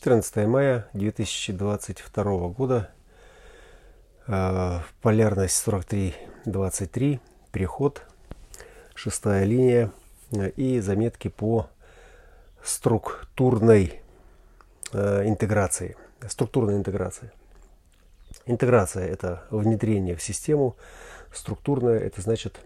14 0.00 0.46
мая 0.46 0.86
2022 0.92 2.48
года. 2.50 2.88
Э, 4.28 4.78
полярность 5.02 5.60
43-23. 5.66 7.18
Переход. 7.50 8.02
Шестая 8.94 9.42
линия. 9.42 9.90
Э, 10.30 10.50
и 10.50 10.78
заметки 10.78 11.26
по 11.26 11.68
структурной 12.62 14.00
э, 14.92 15.28
интеграции. 15.28 15.96
Структурной 16.28 16.76
интеграции. 16.76 17.32
Интеграция– 18.46 19.04
это 19.08 19.42
внедрение 19.50 20.14
в 20.14 20.22
систему. 20.22 20.76
Структурная– 21.34 21.98
это 21.98 22.20
значит, 22.20 22.60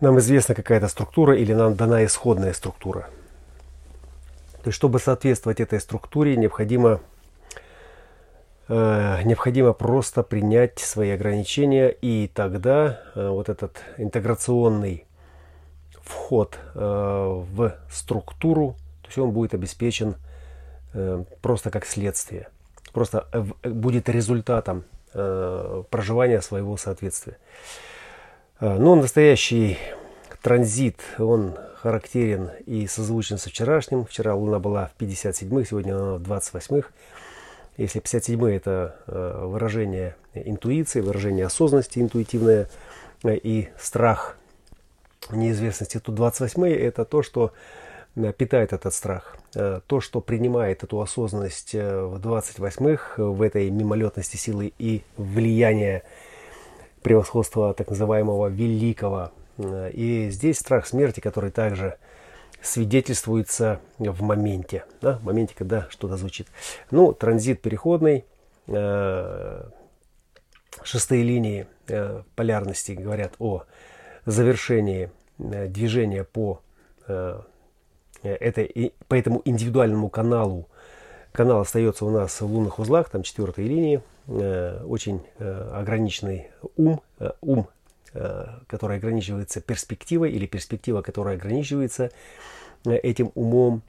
нам 0.00 0.18
известна 0.20 0.54
какая-то 0.54 0.88
структура 0.88 1.36
или 1.36 1.52
нам 1.52 1.74
дана 1.74 2.02
исходная 2.06 2.54
структура– 2.54 3.10
то 4.62 4.68
есть, 4.68 4.76
чтобы 4.76 4.98
соответствовать 4.98 5.60
этой 5.60 5.80
структуре, 5.80 6.36
необходимо, 6.36 7.00
э, 8.68 9.22
необходимо 9.24 9.72
просто 9.72 10.22
принять 10.22 10.78
свои 10.78 11.10
ограничения, 11.10 11.88
и 11.88 12.28
тогда 12.32 13.00
э, 13.14 13.28
вот 13.28 13.48
этот 13.48 13.78
интеграционный 13.98 15.06
вход 16.02 16.58
э, 16.74 16.78
в 16.78 17.78
структуру, 17.90 18.76
то 19.02 19.08
есть 19.08 19.18
он 19.18 19.30
будет 19.30 19.54
обеспечен 19.54 20.16
э, 20.92 21.24
просто 21.40 21.70
как 21.70 21.86
следствие, 21.86 22.48
просто 22.92 23.28
э, 23.32 23.68
будет 23.68 24.08
результатом 24.08 24.84
э, 25.14 25.84
проживания 25.90 26.40
своего 26.40 26.76
соответствия. 26.76 27.36
Э, 28.60 28.76
но 28.76 28.96
настоящий 28.96 29.78
транзит, 30.42 31.00
он 31.18 31.56
характерен 31.82 32.50
и 32.66 32.86
созвучен 32.86 33.38
со 33.38 33.50
вчерашним. 33.50 34.04
Вчера 34.04 34.34
Луна 34.34 34.58
была 34.58 34.90
в 34.96 35.00
57-х, 35.00 35.68
сегодня 35.68 35.94
она 35.96 36.14
в 36.14 36.22
28-х. 36.22 36.88
Если 37.76 38.02
57-е 38.02 38.56
это 38.56 38.96
э, 39.06 39.44
выражение 39.46 40.16
интуиции, 40.34 41.00
выражение 41.00 41.46
осознанности 41.46 42.00
интуитивное 42.00 42.68
э, 43.22 43.36
и 43.36 43.68
страх 43.78 44.36
неизвестности, 45.30 46.00
то 46.00 46.12
28-е 46.12 46.76
это 46.76 47.04
то, 47.04 47.22
что 47.22 47.52
э, 48.16 48.32
питает 48.32 48.72
этот 48.72 48.92
страх. 48.94 49.36
То, 49.54 50.00
что 50.02 50.20
принимает 50.20 50.84
эту 50.84 51.00
осознанность 51.00 51.72
в 51.72 52.20
28-х, 52.22 53.14
в 53.16 53.40
этой 53.40 53.70
мимолетности 53.70 54.36
силы 54.36 54.74
и 54.78 55.02
влияния 55.16 56.02
превосходства 57.02 57.72
так 57.72 57.88
называемого 57.88 58.48
великого 58.48 59.32
и 59.58 60.28
здесь 60.30 60.58
страх 60.58 60.86
смерти, 60.86 61.20
который 61.20 61.50
также 61.50 61.98
свидетельствуется 62.62 63.80
в 63.98 64.22
моменте, 64.22 64.84
да, 65.00 65.18
в 65.18 65.24
моменте, 65.24 65.54
когда 65.56 65.86
что-то 65.90 66.16
звучит. 66.16 66.48
Ну, 66.90 67.12
транзит 67.12 67.62
переходный, 67.62 68.24
э, 68.66 69.64
шестые 70.82 71.22
линии 71.22 71.66
э, 71.88 72.22
полярности 72.34 72.92
говорят 72.92 73.34
о 73.38 73.64
завершении 74.26 75.10
э, 75.38 75.68
движения 75.68 76.24
по, 76.24 76.60
этой, 78.22 78.92
по 79.06 79.14
этому 79.14 79.40
индивидуальному 79.44 80.10
каналу. 80.10 80.68
Канал 81.32 81.60
остается 81.60 82.04
у 82.04 82.10
нас 82.10 82.40
в 82.40 82.46
лунных 82.46 82.78
узлах, 82.78 83.08
там 83.08 83.22
четвертой 83.22 83.64
линии, 83.64 84.02
очень 84.84 85.22
ограниченный 85.38 86.50
ум, 86.76 87.00
ум 87.40 87.68
Э, 87.68 87.77
которая 88.12 88.98
ограничивается 88.98 89.60
перспективой 89.60 90.32
или 90.32 90.46
перспектива, 90.46 91.02
которая 91.02 91.36
ограничивается 91.36 92.10
э, 92.86 92.96
этим 92.96 93.32
умом. 93.34 93.82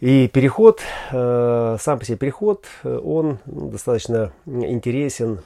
И 0.00 0.28
переход, 0.28 0.80
э, 1.10 1.76
сам 1.80 1.98
по 1.98 2.04
себе 2.04 2.18
переход, 2.18 2.66
он 2.84 3.38
ну, 3.46 3.70
достаточно 3.70 4.32
интересен, 4.46 5.40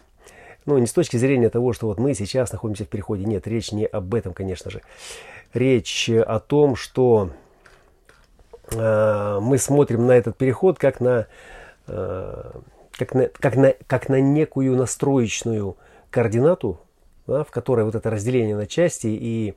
ну, 0.67 0.77
не 0.79 0.87
с 0.87 0.93
точки 0.93 1.17
зрения 1.17 1.49
того, 1.49 1.73
что 1.73 1.87
вот 1.87 1.99
мы 1.99 2.15
сейчас 2.15 2.53
находимся 2.53 2.85
в 2.85 2.89
переходе. 2.89 3.25
Нет, 3.25 3.47
речь 3.47 3.73
не 3.73 3.87
об 3.87 4.15
этом, 4.15 4.35
конечно 4.35 4.71
же. 4.71 4.83
Речь 5.55 6.11
о 6.11 6.39
том, 6.41 6.77
что 6.77 7.31
мы 8.71 9.59
смотрим 9.59 10.07
на 10.07 10.13
этот 10.13 10.39
переход 10.39 10.79
как 10.79 11.01
на, 11.01 11.27
как 11.85 13.15
на, 13.15 13.27
как 13.29 13.57
на, 13.57 13.75
как 13.87 14.09
на 14.09 14.21
некую 14.21 14.77
настроечную 14.77 15.77
координату, 16.11 16.81
да, 17.27 17.45
в 17.45 17.51
которой 17.51 17.85
вот 17.85 17.95
это 17.95 18.11
разделение 18.11 18.57
на 18.57 18.67
части 18.67 19.07
и 19.07 19.55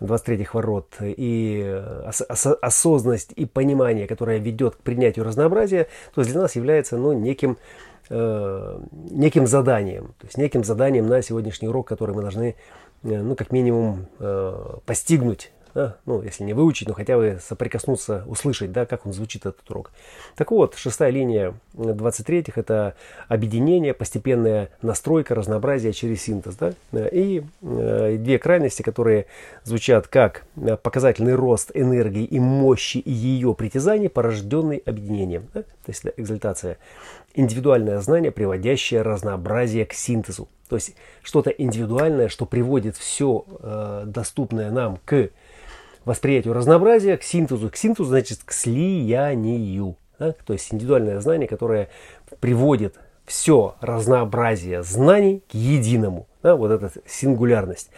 23-х 0.00 0.50
ворот, 0.52 0.96
и 1.00 1.82
ос- 2.06 2.22
ос- 2.28 2.58
осознанность 2.60 3.32
и 3.34 3.46
понимание, 3.46 4.06
которое 4.06 4.38
ведет 4.38 4.76
к 4.76 4.78
принятию 4.78 5.24
разнообразия, 5.24 5.88
то 6.14 6.20
есть 6.20 6.30
для 6.32 6.42
нас 6.42 6.56
является 6.56 6.96
ну, 6.96 7.12
неким, 7.12 7.58
э, 8.10 8.80
неким 8.92 9.46
заданием, 9.46 10.14
то 10.18 10.26
есть 10.26 10.38
неким 10.38 10.64
заданием 10.64 11.06
на 11.08 11.22
сегодняшний 11.22 11.68
урок, 11.68 11.88
который 11.88 12.14
мы 12.14 12.22
должны, 12.22 12.54
э, 13.02 13.22
ну, 13.22 13.34
как 13.34 13.50
минимум, 13.50 14.06
э, 14.20 14.76
постигнуть 14.86 15.52
да, 15.74 15.96
ну, 16.06 16.22
если 16.22 16.44
не 16.44 16.54
выучить, 16.54 16.88
но 16.88 16.94
хотя 16.94 17.16
бы 17.16 17.38
соприкоснуться, 17.42 18.24
услышать, 18.26 18.72
да, 18.72 18.86
как 18.86 19.06
он 19.06 19.12
звучит 19.12 19.46
этот 19.46 19.68
урок. 19.70 19.90
Так 20.36 20.50
вот, 20.50 20.74
шестая 20.76 21.10
линия 21.10 21.54
23-х– 21.74 22.52
это 22.60 22.94
объединение, 23.28 23.94
постепенная 23.94 24.70
настройка, 24.82 25.34
разнообразие 25.34 25.92
через 25.92 26.22
синтез. 26.22 26.56
Да? 26.56 26.72
И 26.92 27.42
э, 27.62 28.16
две 28.18 28.38
крайности, 28.38 28.82
которые 28.82 29.26
звучат 29.64 30.08
как 30.08 30.44
показательный 30.82 31.34
рост 31.34 31.70
энергии 31.74 32.24
и 32.24 32.40
мощи 32.40 33.02
ее 33.04 33.54
притязаний, 33.54 34.08
порожденный 34.08 34.82
объединением. 34.84 35.48
Да? 35.54 35.62
То 35.62 35.88
есть 35.88 36.04
экзальтация. 36.16 36.78
Индивидуальное 37.34 38.00
знание, 38.00 38.32
приводящее 38.32 39.02
разнообразие 39.02 39.86
к 39.86 39.92
синтезу. 39.92 40.48
То 40.68 40.76
есть 40.76 40.94
что-то 41.22 41.50
индивидуальное, 41.50 42.28
что 42.28 42.46
приводит 42.46 42.96
все 42.96 43.44
э, 43.60 44.02
доступное 44.06 44.70
нам 44.70 44.98
к 45.04 45.30
восприятию 46.04 46.54
разнообразия, 46.54 47.16
к 47.16 47.22
синтезу. 47.22 47.70
К 47.70 47.76
синтезу 47.76 48.04
значит 48.08 48.40
к 48.44 48.52
слиянию. 48.52 49.96
Да? 50.18 50.34
То 50.46 50.52
есть 50.52 50.72
индивидуальное 50.72 51.20
знание, 51.20 51.48
которое 51.48 51.88
приводит 52.40 52.96
все 53.24 53.76
разнообразие 53.80 54.82
знаний 54.82 55.42
к 55.50 55.54
единому. 55.54 56.26
Да? 56.42 56.56
Вот 56.56 56.70
эта 56.70 56.90
сингулярность. 57.06 57.90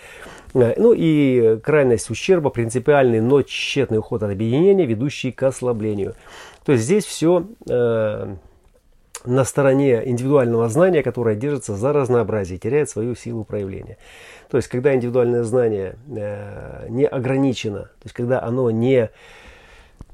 Э, 0.55 0.75
ну 0.77 0.93
и 0.97 1.59
крайность 1.59 2.11
ущерба, 2.11 2.51
принципиальный, 2.51 3.21
но 3.21 3.43
тщетный 3.43 3.99
уход 3.99 4.23
от 4.23 4.31
объединения, 4.31 4.87
ведущий 4.87 5.33
к 5.33 5.43
ослаблению. 5.43 6.15
То 6.65 6.73
есть 6.73 6.85
здесь 6.85 7.05
все 7.05 7.47
э, 7.69 8.37
на 9.25 9.45
стороне 9.45 10.03
индивидуального 10.09 10.69
знания, 10.69 11.03
которое 11.03 11.37
держится 11.37 11.77
за 11.77 11.93
разнообразие, 11.93 12.59
теряет 12.59 12.89
свою 12.89 13.15
силу 13.15 13.45
проявления. 13.45 13.99
То 14.51 14.57
есть, 14.57 14.69
когда 14.69 14.95
индивидуальное 14.95 15.45
знание 15.45 15.97
э, 16.09 16.87
не 16.89 17.07
ограничено, 17.07 17.83
то 17.83 18.05
есть, 18.05 18.15
когда 18.15 18.43
оно 18.43 18.71
не, 18.71 19.11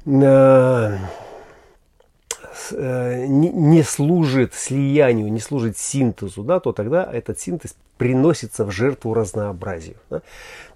э, 0.07 0.99
э, 2.73 3.27
не, 3.27 3.49
не 3.51 3.83
служит 3.83 4.55
слиянию, 4.55 5.33
не 5.33 5.41
служит 5.41 5.79
синтезу, 5.79 6.43
да, 6.43 6.61
то 6.61 6.73
тогда 6.73 7.09
этот 7.11 7.39
синтез 7.41 7.77
приносится 7.97 8.65
в 8.65 8.71
жертву 8.71 9.15
разнообразию. 9.15 9.97
Да? 10.11 10.21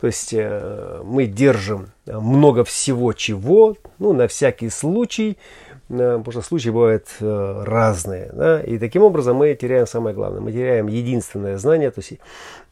То 0.01 0.07
есть 0.07 0.33
э, 0.33 1.03
мы 1.05 1.27
держим 1.27 1.91
много 2.07 2.65
всего 2.65 3.13
чего, 3.13 3.77
ну, 3.99 4.13
на 4.13 4.27
всякий 4.27 4.71
случай, 4.71 5.37
потому 5.91 6.31
что 6.31 6.43
случаи 6.43 6.71
бывают 6.71 7.09
э, 7.21 7.63
разные. 7.67 8.31
Да? 8.33 8.61
И 8.61 8.79
таким 8.79 9.03
образом 9.03 9.37
мы 9.37 9.55
теряем 9.55 9.87
самое 9.87 10.15
главное. 10.15 10.41
Мы 10.41 10.53
теряем 10.53 10.87
единственное 10.87 11.59
знание. 11.59 11.91
То 11.91 12.01
есть 12.01 12.13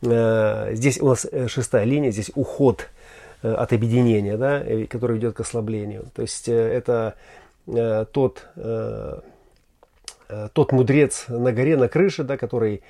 э, 0.02 0.74
здесь 0.74 1.00
у 1.00 1.08
нас 1.08 1.26
э, 1.30 1.48
шестая 1.48 1.84
линия, 1.84 2.10
здесь 2.10 2.30
уход 2.34 2.88
от 3.40 3.72
объединения, 3.72 4.36
да, 4.36 4.64
который 4.90 5.16
ведет 5.16 5.36
к 5.36 5.40
ослаблению. 5.40 6.06
То 6.12 6.22
есть 6.22 6.48
это 6.48 7.14
тот, 7.66 8.48
тот 10.52 10.72
мудрец 10.72 11.26
на 11.28 11.52
горе, 11.52 11.76
на 11.76 11.86
крыше, 11.86 12.24
да, 12.24 12.36
который 12.36 12.82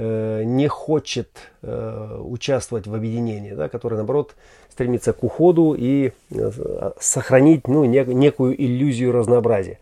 не 0.00 0.68
хочет 0.68 1.28
участвовать 1.62 2.86
в 2.86 2.94
объединении, 2.94 3.52
да, 3.52 3.68
который, 3.68 3.94
наоборот, 3.94 4.34
стремиться 4.78 5.12
к 5.12 5.24
уходу 5.24 5.74
и 5.76 6.12
э, 6.30 6.90
сохранить 7.00 7.66
ну, 7.66 7.84
некую 7.84 8.64
иллюзию 8.64 9.10
разнообразия. 9.10 9.80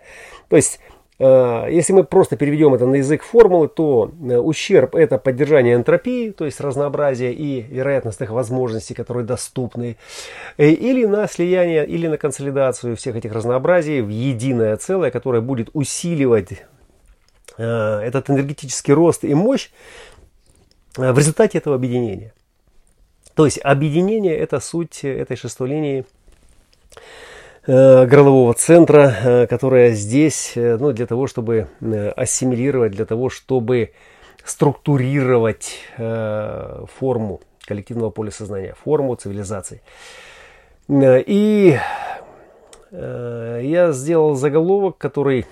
То 0.49 0.57
есть, 0.57 0.81
э, 1.19 1.67
если 1.71 1.93
мы 1.93 2.03
просто 2.05 2.37
переведем 2.39 2.73
это 2.73 2.87
на 2.87 2.95
язык 2.95 3.23
формулы, 3.23 3.69
то 3.69 4.11
э, 4.23 4.39
ущерб– 4.39 4.95
это 4.97 5.19
поддержание 5.19 5.75
энтропии, 5.75 6.31
то 6.31 6.47
есть 6.47 6.63
разнообразия 6.63 7.31
и 7.31 7.61
вероятностных 7.61 8.31
возможностей, 8.31 8.95
которые 8.95 9.27
доступны, 9.27 9.99
или 10.57 11.05
на 11.05 11.29
слияние, 11.29 11.87
или 11.87 12.07
на 12.07 12.17
консолидацию 12.17 12.97
всех 12.97 13.17
этих 13.17 13.33
разнообразий 13.33 14.01
в 14.01 14.09
единое 14.09 14.79
целое, 14.79 15.11
которое 15.11 15.43
будет 15.43 15.69
усиливать 15.75 16.65
этот 17.57 18.31
энергетический 18.31 18.95
рост 18.95 19.25
и 19.25 19.35
мощь 19.35 19.71
в 20.97 21.19
результате 21.19 21.59
этого 21.59 21.77
объединения. 21.77 22.33
То 23.35 23.45
есть 23.45 23.59
объединение– 23.63 24.37
это 24.39 24.61
суть 24.61 25.05
этой 25.05 25.37
шестой 25.37 25.69
линии 25.69 26.05
горлового 27.67 28.55
центра, 28.55 29.47
которая 29.51 29.91
здесь 29.93 30.53
ну, 30.55 30.93
для 30.93 31.07
того, 31.07 31.27
чтобы 31.27 31.69
ассимилировать, 32.17 32.93
для 32.93 33.05
того, 33.05 33.29
чтобы 33.29 33.93
структурировать 34.45 35.81
форму 35.97 37.41
коллективного 37.67 38.11
поля 38.11 38.31
сознания, 38.31 38.75
форму 38.83 39.17
цивилизации. 39.17 39.83
И 40.89 41.79
я 42.93 43.93
сделал 43.93 44.35
заголовок, 44.37 44.97
который 44.99 45.47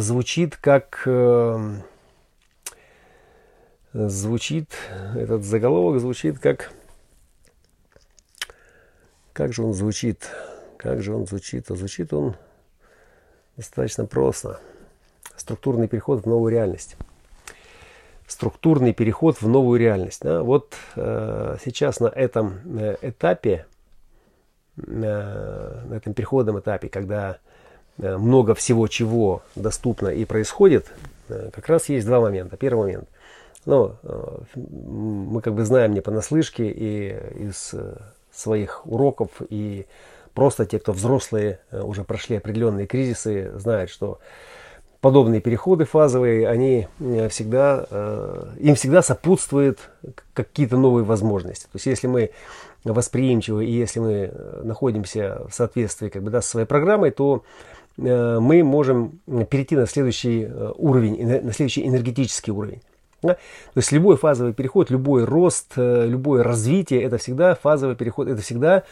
звучит 0.00 0.56
как 0.56 1.06
звучит, 3.94 4.70
этот 5.16 5.44
заголовок 5.44 6.00
звучит 6.00 6.38
как... 6.38 6.72
Как 9.32 9.52
же 9.52 9.62
он 9.62 9.72
звучит? 9.72 10.30
Как 10.76 11.02
же 11.02 11.14
он 11.14 11.26
звучит? 11.26 11.70
А 11.70 11.74
звучит 11.74 12.12
он 12.12 12.36
достаточно 13.56 14.06
просто. 14.06 14.60
Структурный 15.36 15.88
переход 15.88 16.24
в 16.24 16.28
новую 16.28 16.52
реальность. 16.52 16.96
Структурный 18.26 18.94
переход 18.94 19.40
в 19.40 19.48
новую 19.48 19.80
реальность. 19.80 20.22
Да? 20.22 20.42
Вот 20.42 20.74
э, 20.96 21.56
сейчас 21.64 22.00
на 22.00 22.06
этом 22.06 22.60
э, 22.78 22.96
этапе, 23.02 23.66
э, 24.76 24.82
на 25.86 25.94
этом 25.94 26.14
переходном 26.14 26.60
этапе, 26.60 26.88
когда 26.88 27.32
э, 27.32 27.53
много 27.98 28.54
всего 28.54 28.88
чего 28.88 29.42
доступно 29.54 30.08
и 30.08 30.24
происходит, 30.24 30.86
э, 31.28 31.50
как 31.52 31.68
раз 31.68 31.88
есть 31.88 32.06
два 32.06 32.20
момента. 32.20 32.56
Первый 32.56 32.86
момент– 32.86 33.08
ну, 33.66 33.96
э, 34.02 34.38
мы 34.56 35.40
как 35.40 35.54
бы 35.54 35.64
знаем 35.64 35.94
не 35.94 36.00
понаслышке 36.00 36.66
и 36.66 37.16
из 37.44 37.70
э, 37.72 37.96
своих 38.32 38.86
уроков, 38.86 39.30
и 39.48 39.86
просто 40.34 40.66
те, 40.66 40.78
кто 40.78 40.92
взрослые, 40.92 41.60
э, 41.70 41.80
уже 41.80 42.04
прошли 42.04 42.36
определенные 42.36 42.86
кризисы, 42.86 43.52
знают, 43.56 43.90
что 43.90 44.18
подобные 45.00 45.40
переходы 45.40 45.84
фазовые, 45.84 46.48
они 46.48 46.88
всегда, 47.28 47.86
им 48.58 48.74
всегда 48.74 49.02
сопутствуют 49.02 49.90
какие-то 50.32 50.78
новые 50.78 51.04
возможности. 51.04 51.64
То 51.64 51.74
есть 51.74 51.84
если 51.84 52.06
мы 52.06 52.30
восприимчивы 52.84 53.66
и 53.66 53.70
если 53.70 54.00
мы 54.00 54.32
находимся 54.62 55.42
в 55.46 55.52
соответствии 55.52 56.08
как 56.08 56.22
бы, 56.22 56.30
да, 56.30 56.40
с 56.40 56.46
своей 56.46 56.66
программой, 56.66 57.10
то 57.10 57.44
мы 57.96 58.64
можем 58.64 59.20
перейти 59.50 59.76
на 59.76 59.86
следующий 59.86 60.48
уровень, 60.76 61.26
на 61.26 61.52
следующий 61.52 61.86
энергетический 61.86 62.52
уровень. 62.52 62.80
То 63.24 63.36
есть 63.76 63.92
любой 63.92 64.16
фазовый 64.16 64.52
переход, 64.52 64.90
любой 64.90 65.24
рост, 65.24 65.72
э, 65.76 66.06
любое 66.06 66.42
развитие, 66.42 67.02
это 67.02 67.18
всегда 67.18 67.54
фазовый 67.54 67.96
переход, 67.96 68.28
это 68.28 68.42
всегда 68.42 68.82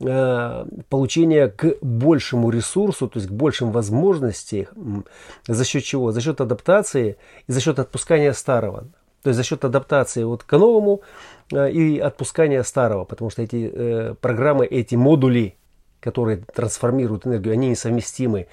э, 0.00 0.64
получение 0.88 1.48
к 1.48 1.76
большему 1.80 2.50
ресурсу, 2.50 3.08
то 3.08 3.18
есть 3.18 3.30
к 3.30 3.32
большим 3.32 3.72
возможностям. 3.72 5.04
За 5.46 5.64
счет 5.64 5.84
чего? 5.84 6.12
За 6.12 6.20
счет 6.20 6.40
адаптации 6.40 7.16
и 7.46 7.52
за 7.52 7.60
счет 7.60 7.78
отпускания 7.78 8.32
старого. 8.32 8.88
То 9.22 9.30
есть 9.30 9.36
за 9.36 9.42
счет 9.42 9.64
адаптации 9.64 10.22
вот 10.22 10.44
к 10.44 10.52
новому 10.56 11.00
э, 11.52 11.70
и 11.70 11.98
отпускания 11.98 12.62
старого, 12.62 13.04
потому 13.04 13.30
что 13.30 13.42
эти 13.42 13.70
э, 13.72 14.14
программы, 14.20 14.66
эти 14.66 14.94
модули, 14.94 15.57
которые 16.00 16.42
трансформируют 16.54 17.26
энергию, 17.26 17.52
они 17.54 17.68
несовместимы. 17.68 18.46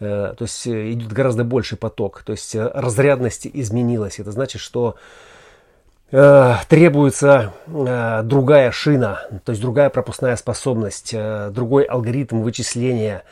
Э, 0.00 0.34
то 0.36 0.44
есть 0.44 0.66
э, 0.66 0.92
идет 0.92 1.12
гораздо 1.12 1.44
больший 1.44 1.76
поток, 1.76 2.22
то 2.24 2.32
есть 2.32 2.54
э, 2.54 2.70
разрядность 2.74 3.46
изменилась. 3.46 4.18
Это 4.18 4.32
значит, 4.32 4.60
что 4.60 4.96
требуется 6.68 7.54
другая 7.68 8.72
шина, 8.72 9.20
то 9.44 9.52
есть 9.52 9.62
другая 9.62 9.90
пропускная 9.90 10.34
способность, 10.34 11.14
другой 11.52 11.84
алгоритм 11.84 12.40
вычисления. 12.40 13.22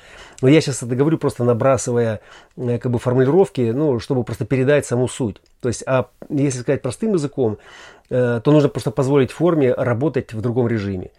Но 0.43 0.49
я 0.49 0.61
сейчас 0.61 0.84
это 0.84 0.94
говорю 0.94 1.19
просто 1.19 1.43
набрасывая 1.43 2.20
как 2.54 2.88
бы 2.88 3.00
формулировки, 3.00 3.72
ну, 3.75 3.99
чтобы 3.99 4.22
просто 4.22 4.44
передать 4.44 4.87
саму 4.87 5.08
суть. 5.08 5.43
То 5.61 5.66
есть, 5.66 5.82
а 5.88 6.06
если 6.28 6.61
сказать 6.61 6.81
простым 6.81 7.14
языком, 7.14 7.58
то 8.08 8.43
нужно 8.44 8.69
просто 8.69 8.93
позволить 8.93 9.32
форме 9.32 9.75
работать 9.75 10.32
в 10.32 10.40
другом 10.40 10.69
режиме 10.69 11.11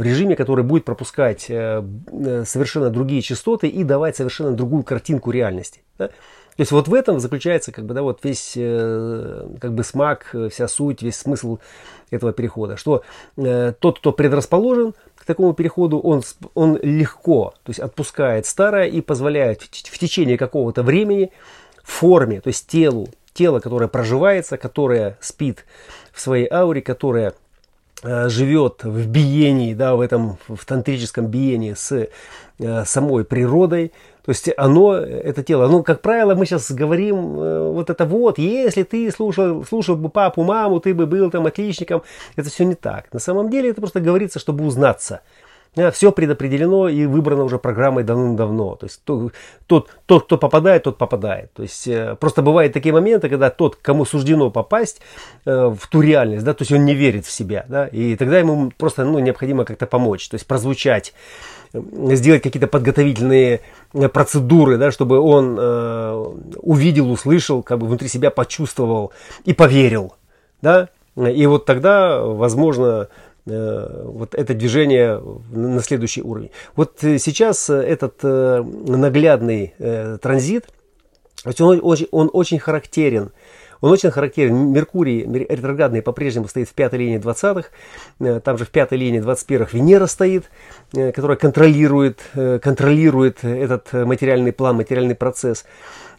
в 0.00 0.02
режиме, 0.02 0.34
который 0.34 0.64
будет 0.64 0.86
пропускать 0.86 1.50
э, 1.50 1.84
э, 2.10 2.44
совершенно 2.46 2.88
другие 2.88 3.20
частоты 3.20 3.68
и 3.68 3.84
давать 3.84 4.16
совершенно 4.16 4.52
другую 4.52 4.82
картинку 4.82 5.30
реальности. 5.30 5.82
Да? 5.98 6.08
То 6.08 6.62
есть 6.62 6.72
вот 6.72 6.88
в 6.88 6.94
этом 6.94 7.20
заключается 7.20 7.70
как 7.70 7.84
бы, 7.84 7.92
да, 7.92 8.02
вот 8.02 8.20
весь 8.24 8.54
э, 8.56 9.46
как 9.60 9.74
бы 9.74 9.84
смак, 9.84 10.34
вся 10.50 10.68
суть, 10.68 11.02
весь 11.02 11.16
смысл 11.16 11.58
этого 12.10 12.32
перехода. 12.32 12.78
Что 12.78 13.04
тот, 13.36 13.98
кто 13.98 14.12
предрасположен 14.12 14.94
к 15.16 15.26
такому 15.26 15.52
переходу, 15.52 15.98
он, 15.98 16.22
он 16.54 16.78
легко 16.82 17.52
то 17.62 17.70
есть 17.70 17.80
отпускает 17.80 18.46
старое 18.46 18.86
и 18.86 19.02
позволяет 19.02 19.60
в, 19.60 19.98
течение 19.98 20.38
какого-то 20.38 20.82
времени 20.82 21.30
форме, 21.84 22.40
то 22.40 22.48
есть 22.48 22.66
телу, 22.66 23.08
тело, 23.34 23.60
которое 23.60 23.88
проживается, 23.88 24.56
которое 24.56 25.18
спит 25.20 25.66
в 26.10 26.20
своей 26.20 26.48
ауре, 26.50 26.80
которое 26.80 27.34
живет 28.02 28.84
в 28.84 29.08
биении, 29.08 29.74
да, 29.74 29.94
в 29.94 30.00
этом 30.00 30.38
в 30.48 30.64
тантрическом 30.64 31.26
биении 31.26 31.74
с 31.74 32.08
э, 32.58 32.84
самой 32.84 33.24
природой. 33.24 33.92
То 34.24 34.32
есть 34.32 34.50
оно, 34.56 34.94
это 34.94 35.42
тело, 35.42 35.66
ну, 35.66 35.82
как 35.82 36.02
правило, 36.02 36.34
мы 36.34 36.46
сейчас 36.46 36.70
говорим 36.70 37.38
э, 37.38 37.70
вот 37.72 37.90
это 37.90 38.04
вот, 38.04 38.38
если 38.38 38.82
ты 38.82 39.10
слушал, 39.10 39.64
слушал 39.64 39.96
бы 39.96 40.08
папу, 40.08 40.44
маму, 40.44 40.80
ты 40.80 40.94
бы 40.94 41.06
был 41.06 41.30
там 41.30 41.46
отличником. 41.46 42.02
Это 42.36 42.48
все 42.48 42.64
не 42.64 42.74
так. 42.74 43.12
На 43.12 43.18
самом 43.18 43.50
деле 43.50 43.70
это 43.70 43.80
просто 43.80 44.00
говорится, 44.00 44.38
чтобы 44.38 44.64
узнаться. 44.64 45.20
Все 45.92 46.10
предопределено 46.10 46.88
и 46.88 47.06
выбрано 47.06 47.44
уже 47.44 47.58
программой 47.58 48.02
давным-давно. 48.02 48.74
То 48.74 48.86
есть 48.86 49.02
тот, 49.04 49.88
тот, 50.06 50.24
кто 50.24 50.36
попадает, 50.36 50.82
тот 50.82 50.98
попадает. 50.98 51.52
То 51.52 51.62
есть 51.62 51.86
э, 51.86 52.16
просто 52.18 52.42
бывают 52.42 52.72
такие 52.72 52.92
моменты, 52.92 53.28
когда 53.28 53.50
тот, 53.50 53.76
кому 53.76 54.04
суждено 54.04 54.50
попасть 54.50 55.00
э, 55.44 55.66
в 55.68 55.86
ту 55.86 56.00
реальность, 56.00 56.44
да, 56.44 56.54
то 56.54 56.62
есть 56.62 56.72
он 56.72 56.84
не 56.84 56.94
верит 56.94 57.24
в 57.24 57.30
себя, 57.30 57.66
да, 57.68 57.86
и 57.86 58.16
тогда 58.16 58.40
ему 58.40 58.72
просто 58.76 59.04
ну, 59.04 59.20
необходимо 59.20 59.64
как-то 59.64 59.86
помочь, 59.86 60.28
то 60.28 60.34
есть 60.34 60.46
прозвучать, 60.46 61.14
э, 61.72 61.80
сделать 62.16 62.42
какие-то 62.42 62.66
подготовительные 62.66 63.60
процедуры, 64.12 64.76
да, 64.76 64.90
чтобы 64.90 65.20
он 65.20 65.58
увидел, 66.56 67.10
услышал, 67.12 67.62
как 67.62 67.78
бы 67.78 67.86
внутри 67.86 68.08
себя 68.08 68.30
почувствовал 68.30 69.12
и 69.44 69.52
поверил, 69.52 70.14
да, 70.62 70.88
и 71.16 71.46
вот 71.46 71.64
тогда, 71.64 72.20
возможно, 72.22 73.08
вот 73.46 74.34
это 74.34 74.54
движение 74.54 75.20
на 75.50 75.80
следующий 75.82 76.22
уровень. 76.22 76.50
Вот 76.76 77.02
э, 77.02 77.18
сейчас 77.18 77.70
этот 77.70 78.16
э, 78.22 78.62
наглядный 78.62 79.74
транзит, 80.20 80.66
он 81.58 81.80
очень, 81.82 82.08
он 82.10 82.30
очень 82.32 82.58
характерен. 82.58 83.32
Он 83.80 83.90
очень 83.90 84.10
характерен. 84.10 84.72
Меркурий 84.72 85.22
ретроградный 85.22 86.02
по-прежнему 86.02 86.48
стоит 86.48 86.68
в 86.68 86.74
пятой 86.74 86.98
линии 86.98 87.18
20-х. 87.18 88.40
Там 88.42 88.58
же 88.58 88.66
в 88.66 88.70
пятой 88.70 88.98
линии 88.98 89.22
21-х 89.22 89.70
Венера 89.72 90.04
стоит, 90.04 90.50
которая 90.92 91.38
контролирует, 91.38 92.20
контролирует 92.34 93.42
этот 93.42 93.90
материальный 93.94 94.52
план, 94.52 94.76
материальный 94.76 95.14
процесс. 95.14 95.64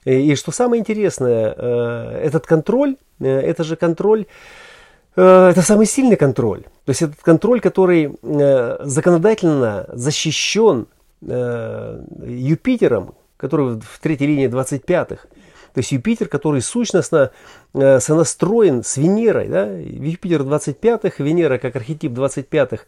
И 0.06 0.34
что 0.34 0.52
самое 0.52 0.80
интересное, 0.80 1.52
этот 1.52 2.48
контроль, 2.48 2.96
это 3.20 3.64
же 3.64 3.76
контроль 3.76 4.26
Э, 4.26 4.71
это 5.16 5.62
самый 5.62 5.86
сильный 5.86 6.16
контроль. 6.16 6.64
То 6.86 6.90
есть 6.90 7.02
этот 7.02 7.22
контроль, 7.22 7.60
который 7.60 8.18
э, 8.22 8.78
законодательно 8.84 9.90
защищен 9.92 10.88
э, 11.22 12.02
Юпитером, 12.26 13.16
который 13.38 13.80
в 13.80 14.00
третьей 14.02 14.28
линии 14.28 14.48
25-х. 14.48 15.28
То 15.74 15.78
есть 15.78 15.92
Юпитер, 15.92 16.28
который 16.28 16.62
сущностно 16.62 17.32
сонастроен 17.74 18.84
с 18.84 18.98
Венерой. 18.98 19.48
Да? 19.48 19.68
Юпитер 19.68 20.42
25-х, 20.42 21.24
Венера 21.24 21.60
как 21.60 21.78
архетип 21.78 22.12
25-х 22.12 22.84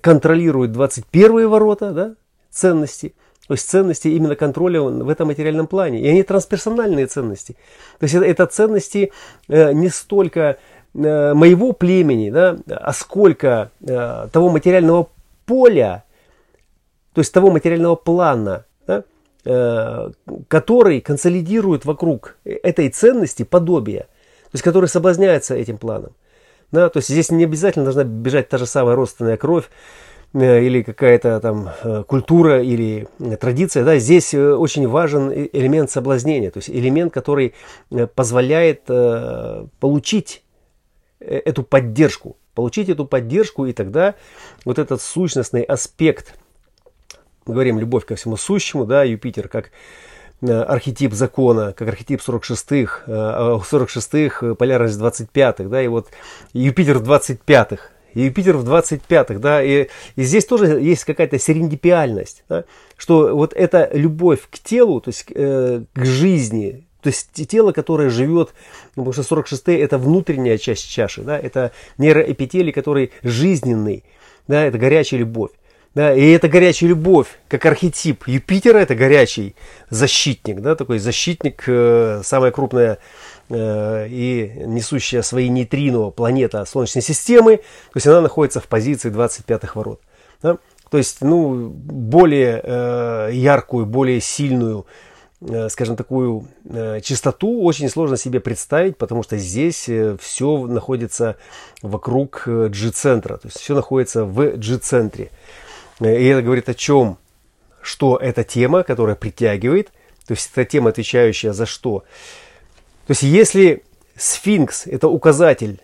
контролирует 0.00 0.70
21-е 0.70 1.48
ворота 1.48 1.90
да? 1.90 2.14
ценности. 2.48 3.14
То 3.48 3.54
есть 3.54 3.68
ценности 3.68 4.06
именно 4.06 4.36
контроля 4.36 4.82
в 4.82 5.08
этом 5.08 5.26
материальном 5.26 5.66
плане. 5.66 6.00
И 6.00 6.06
они 6.06 6.22
трансперсональные 6.22 7.06
ценности. 7.06 7.56
То 7.98 8.04
есть 8.04 8.14
это, 8.14 8.24
это 8.24 8.46
ценности 8.46 9.12
не 9.48 9.88
столько 9.88 10.40
Э, 10.50 10.81
моего 10.94 11.72
племени, 11.72 12.30
да, 12.30 12.56
а 12.68 12.92
сколько 12.92 13.70
э, 13.80 14.28
того 14.30 14.50
материального 14.50 15.08
поля, 15.46 16.04
то 17.14 17.20
есть 17.20 17.32
того 17.32 17.50
материального 17.50 17.96
плана, 17.96 18.66
да, 18.86 19.04
э, 19.44 20.10
который 20.48 21.00
консолидирует 21.00 21.84
вокруг 21.84 22.36
этой 22.44 22.90
ценности 22.90 23.42
подобие, 23.42 24.00
то 24.00 24.54
есть 24.54 24.62
который 24.62 24.88
соблазняется 24.88 25.54
этим 25.54 25.78
планом. 25.78 26.12
Да, 26.72 26.88
то 26.88 26.98
есть 26.98 27.08
здесь 27.08 27.30
не 27.30 27.44
обязательно 27.44 27.84
должна 27.84 28.04
бежать 28.04 28.48
та 28.48 28.56
же 28.56 28.64
самая 28.66 28.96
родственная 28.96 29.36
кровь, 29.36 29.68
или 30.34 30.82
какая-то 30.82 31.38
там 31.40 32.04
культура 32.06 32.62
или 32.62 33.06
традиция, 33.38 33.84
да, 33.84 33.98
здесь 33.98 34.32
очень 34.32 34.88
важен 34.88 35.30
элемент 35.30 35.90
соблазнения, 35.90 36.50
то 36.50 36.56
есть 36.56 36.70
элемент, 36.70 37.12
который 37.12 37.52
позволяет 38.14 38.84
получить 38.86 40.41
Э, 40.41 40.41
эту 41.22 41.62
поддержку, 41.62 42.36
получить 42.54 42.88
эту 42.88 43.06
поддержку, 43.06 43.66
и 43.66 43.72
тогда 43.72 44.14
вот 44.64 44.78
этот 44.78 45.00
сущностный 45.00 45.62
аспект 45.62 46.34
мы 47.46 47.54
говорим 47.54 47.78
любовь 47.78 48.04
ко 48.04 48.14
всему 48.14 48.36
сущему, 48.36 48.84
да, 48.84 49.02
Юпитер 49.02 49.48
как 49.48 49.70
э, 50.42 50.52
архетип 50.52 51.12
закона, 51.12 51.72
как 51.72 51.88
архетип 51.88 52.20
46-х, 52.20 53.04
46-х, 53.08 54.46
э, 54.46 54.54
полярность 54.54 54.98
25-х, 55.00 55.64
да, 55.64 55.82
и 55.82 55.88
вот 55.88 56.08
Юпитер 56.52 56.98
в 56.98 57.10
25-х, 57.10 57.90
Юпитер 58.14 58.56
в 58.56 58.68
25-х, 58.68 59.38
да, 59.40 59.62
и, 59.62 59.88
и 60.16 60.22
здесь 60.22 60.44
тоже 60.44 60.80
есть 60.80 61.04
какая-то 61.04 61.38
серендипиальность, 61.38 62.44
да, 62.48 62.64
что 62.96 63.34
вот 63.34 63.54
эта 63.54 63.90
любовь 63.92 64.48
к 64.50 64.58
телу, 64.58 65.00
то 65.00 65.08
есть 65.08 65.26
э, 65.34 65.82
к 65.92 66.04
жизни, 66.04 66.86
то 67.02 67.08
есть 67.08 67.48
тело, 67.48 67.72
которое 67.72 68.10
живет, 68.10 68.54
ну, 68.96 69.04
потому 69.04 69.12
что 69.12 69.22
46 69.24 69.68
это 69.68 69.98
внутренняя 69.98 70.56
часть 70.56 70.88
чаши, 70.88 71.22
да, 71.22 71.38
это 71.38 71.72
нейроэпителий, 71.98 72.72
который 72.72 73.12
жизненный, 73.22 74.04
да, 74.46 74.64
это 74.64 74.78
горячая 74.78 75.20
любовь. 75.20 75.50
Да, 75.94 76.14
и 76.14 76.30
это 76.30 76.48
горячая 76.48 76.88
любовь, 76.88 77.26
как 77.48 77.66
архетип 77.66 78.26
Юпитера, 78.26 78.78
это 78.78 78.94
горячий 78.94 79.54
защитник, 79.90 80.60
да, 80.60 80.74
такой 80.74 80.98
защитник, 80.98 81.64
э, 81.66 82.22
самая 82.24 82.50
крупная 82.50 82.96
э, 83.50 84.06
и 84.08 84.52
несущая 84.64 85.20
свои 85.20 85.50
нейтрино 85.50 86.08
планета 86.08 86.64
Солнечной 86.64 87.02
системы, 87.02 87.58
то 87.58 87.96
есть 87.96 88.06
она 88.06 88.22
находится 88.22 88.60
в 88.60 88.68
позиции 88.68 89.10
25-х 89.10 89.72
ворот. 89.74 90.00
Да? 90.42 90.56
То 90.90 90.96
есть, 90.96 91.20
ну, 91.20 91.68
более 91.68 92.62
э, 92.64 93.30
яркую, 93.34 93.84
более 93.84 94.22
сильную 94.22 94.86
скажем, 95.68 95.96
такую 95.96 96.46
э, 96.64 97.00
чистоту 97.02 97.62
очень 97.62 97.88
сложно 97.88 98.16
себе 98.16 98.40
представить, 98.40 98.96
потому 98.96 99.22
что 99.22 99.36
здесь 99.38 99.88
э, 99.88 100.16
все 100.20 100.66
находится 100.66 101.36
вокруг 101.82 102.44
G-центра, 102.46 103.36
то 103.36 103.46
есть 103.46 103.58
все 103.58 103.74
находится 103.74 104.24
в 104.24 104.56
G-центре. 104.56 105.30
И 106.00 106.04
это 106.04 106.42
говорит 106.42 106.68
о 106.68 106.74
чем? 106.74 107.18
Что 107.80 108.16
эта 108.16 108.44
тема, 108.44 108.82
которая 108.84 109.16
притягивает, 109.16 109.92
то 110.26 110.34
есть 110.34 110.50
это 110.52 110.64
тема, 110.64 110.90
отвечающая 110.90 111.52
за 111.52 111.66
что? 111.66 112.04
То 113.06 113.10
есть 113.10 113.22
если 113.22 113.82
сфинкс– 114.16 114.86
это 114.86 115.08
указатель 115.08 115.80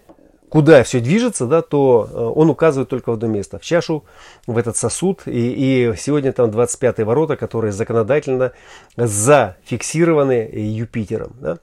куда 0.49 0.83
все 0.83 1.01
движется, 1.01 1.47
да, 1.47 1.63
то 1.63 2.09
э, 2.11 2.17
он 2.17 2.51
указывает 2.51 2.89
только 2.89 3.11
в 3.11 3.15
одно 3.15 3.29
место, 3.29 3.59
в 3.59 3.63
чашу, 3.63 4.05
в 4.47 4.57
этот 4.57 4.77
сосуд. 4.77 5.23
И, 5.27 5.91
и 5.91 5.97
сегодня 5.97 6.33
там 6.33 6.51
25-е 6.51 7.05
ворота, 7.05 7.37
которые 7.37 7.73
законодательно 7.73 8.53
зафиксированы 8.97 10.49
Юпитером. 10.53 11.33
Да. 11.41 11.59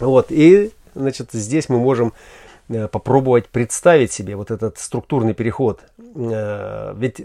Вот, 0.00 0.26
и 0.30 0.72
значит, 0.94 1.30
здесь 1.32 1.68
мы 1.68 1.78
можем 1.78 2.12
э, 2.68 2.88
попробовать 2.88 3.48
представить 3.48 4.12
себе 4.12 4.36
вот 4.36 4.50
этот 4.50 4.78
структурный 4.78 5.34
переход. 5.34 5.80
Э, 6.14 6.94
ведь 6.96 7.20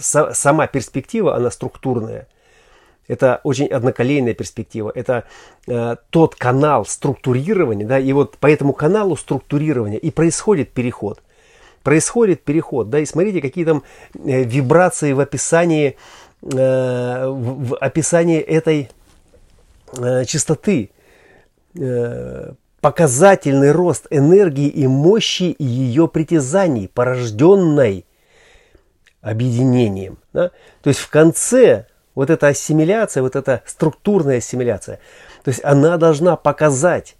сама 0.00 0.66
перспектива, 0.66 1.36
она 1.36 1.50
структурная. 1.50 2.26
Это 3.08 3.40
очень 3.44 3.66
одноколейная 3.66 4.34
перспектива. 4.34 4.92
Это 4.94 5.24
э, 5.66 5.96
тот 6.10 6.36
канал 6.36 6.86
структурирования, 6.86 7.86
да, 7.86 7.98
и 7.98 8.12
вот 8.12 8.38
по 8.38 8.50
этому 8.50 8.72
каналу 8.72 9.16
структурирования 9.16 9.98
и 9.98 10.10
происходит 10.10 10.70
переход. 10.70 11.20
Происходит 11.82 12.42
переход, 12.42 12.90
да, 12.90 13.00
и 13.00 13.04
смотрите, 13.06 13.40
какие 13.40 13.64
там 13.64 13.82
э, 14.14 14.44
вибрации 14.44 15.12
в 15.12 15.20
описании, 15.20 15.96
э, 16.42 17.26
в, 17.26 17.68
в 17.68 17.76
описании 17.76 18.38
этой 18.38 18.88
э, 19.98 20.24
частоты. 20.24 20.90
Э, 21.78 22.52
показательный 22.82 23.70
рост 23.70 24.08
энергии 24.10 24.68
и 24.68 24.86
мощи 24.88 25.54
ее 25.58 26.08
притязаний, 26.08 26.88
порожденной 26.88 28.04
объединением. 29.22 30.18
Да? 30.32 30.50
То 30.82 30.88
есть 30.88 30.98
в 30.98 31.08
конце 31.08 31.86
вот 32.14 32.30
эта 32.30 32.48
ассимиляция, 32.48 33.22
вот 33.22 33.36
эта 33.36 33.62
структурная 33.66 34.38
ассимиляция, 34.38 34.98
то 35.44 35.48
есть 35.48 35.64
она 35.64 35.96
должна 35.96 36.36
показать, 36.36 37.16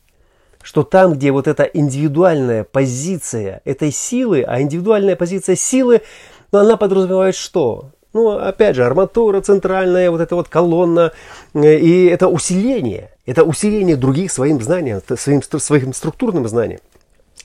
что 0.63 0.85
там, 0.85 1.15
где 1.15 1.33
вот 1.33 1.49
эта 1.49 1.65
индивидуальная 1.65 2.65
позиция 2.65 3.61
этой 3.65 3.91
силы, 3.91 4.45
а 4.47 4.61
индивидуальная 4.61 5.17
позиция 5.17 5.57
силы, 5.57 6.03
ну, 6.53 6.61
она 6.61 6.77
подразумевает 6.77 7.35
что? 7.35 7.91
Ну, 8.13 8.31
опять 8.31 8.77
же, 8.77 8.85
арматура 8.85 9.41
центральная, 9.41 10.11
вот 10.11 10.21
эта 10.21 10.37
вот 10.37 10.49
колонна, 10.49 11.13
э, 11.55 11.79
и 11.79 12.07
это 12.07 12.29
усиление, 12.29 13.11
это 13.25 13.43
усиление 13.43 13.97
других 13.97 14.31
своим 14.31 14.61
знанием, 14.61 15.01
своим, 15.17 15.43
своим 15.43 15.95
структурным 15.95 16.47
знанием. 16.47 16.81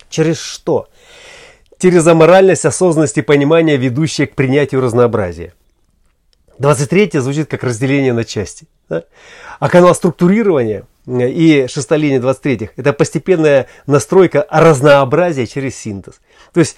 Через 0.10 0.40
что? 0.40 0.88
Через 1.80 2.06
аморальность, 2.06 2.66
осознанность 2.66 3.18
и 3.18 3.22
понимание, 3.22 3.78
ведущее 3.78 4.28
к 4.28 4.36
принятию 4.36 4.82
разнообразия. 4.82 5.54
23 6.60 7.12
звучит 7.20 7.50
как 7.50 7.64
разделение 7.64 8.14
на 8.14 8.24
части. 8.24 8.68
Да? 8.90 9.04
А 9.60 9.70
канал 9.70 9.94
структурирования 9.96 10.86
и 11.06 11.68
шестая 11.70 12.00
линия 12.00 12.20
23 12.20 12.72
это 12.76 12.94
постепенная 12.94 13.68
настройка 13.86 14.46
разнообразия 14.50 15.48
через 15.48 15.76
синтез. 15.76 16.20
То 16.54 16.60
есть, 16.60 16.78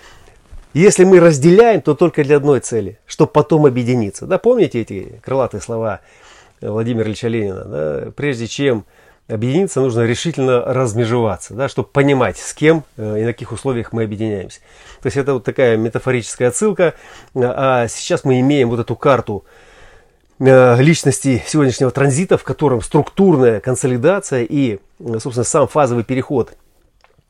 если 0.73 1.03
мы 1.03 1.19
разделяем, 1.19 1.81
то 1.81 1.95
только 1.95 2.23
для 2.23 2.37
одной 2.37 2.59
цели, 2.59 2.99
чтобы 3.05 3.31
потом 3.31 3.65
объединиться. 3.65 4.25
Да, 4.27 4.37
помните 4.37 4.81
эти 4.81 5.19
крылатые 5.23 5.61
слова 5.61 6.01
Владимира 6.61 7.07
Ильича 7.07 7.27
Ленина? 7.27 7.65
Да? 7.65 8.11
Прежде 8.15 8.47
чем 8.47 8.85
объединиться, 9.27 9.79
нужно 9.79 10.05
решительно 10.05 10.61
размежеваться, 10.61 11.53
да, 11.53 11.69
чтобы 11.69 11.89
понимать, 11.89 12.37
с 12.37 12.53
кем 12.55 12.83
э, 12.97 13.21
и 13.21 13.25
на 13.25 13.33
каких 13.33 13.51
условиях 13.51 13.93
мы 13.93 14.03
объединяемся. 14.03 14.59
То 15.01 15.07
есть 15.07 15.17
это 15.17 15.35
вот 15.35 15.43
такая 15.43 15.77
метафорическая 15.77 16.47
отсылка. 16.49 16.95
А 17.35 17.87
сейчас 17.87 18.23
мы 18.23 18.39
имеем 18.39 18.69
вот 18.69 18.79
эту 18.79 18.95
карту 18.95 19.45
Э, 19.45 19.59
личности 20.39 21.43
сегодняшнего 21.45 21.91
транзита, 21.91 22.37
в 22.37 22.43
котором 22.43 22.81
структурная 22.81 23.59
консолидация 23.59 24.43
и, 24.43 24.79
собственно, 25.19 25.43
сам 25.43 25.67
фазовый 25.67 26.05
переход, 26.05 26.53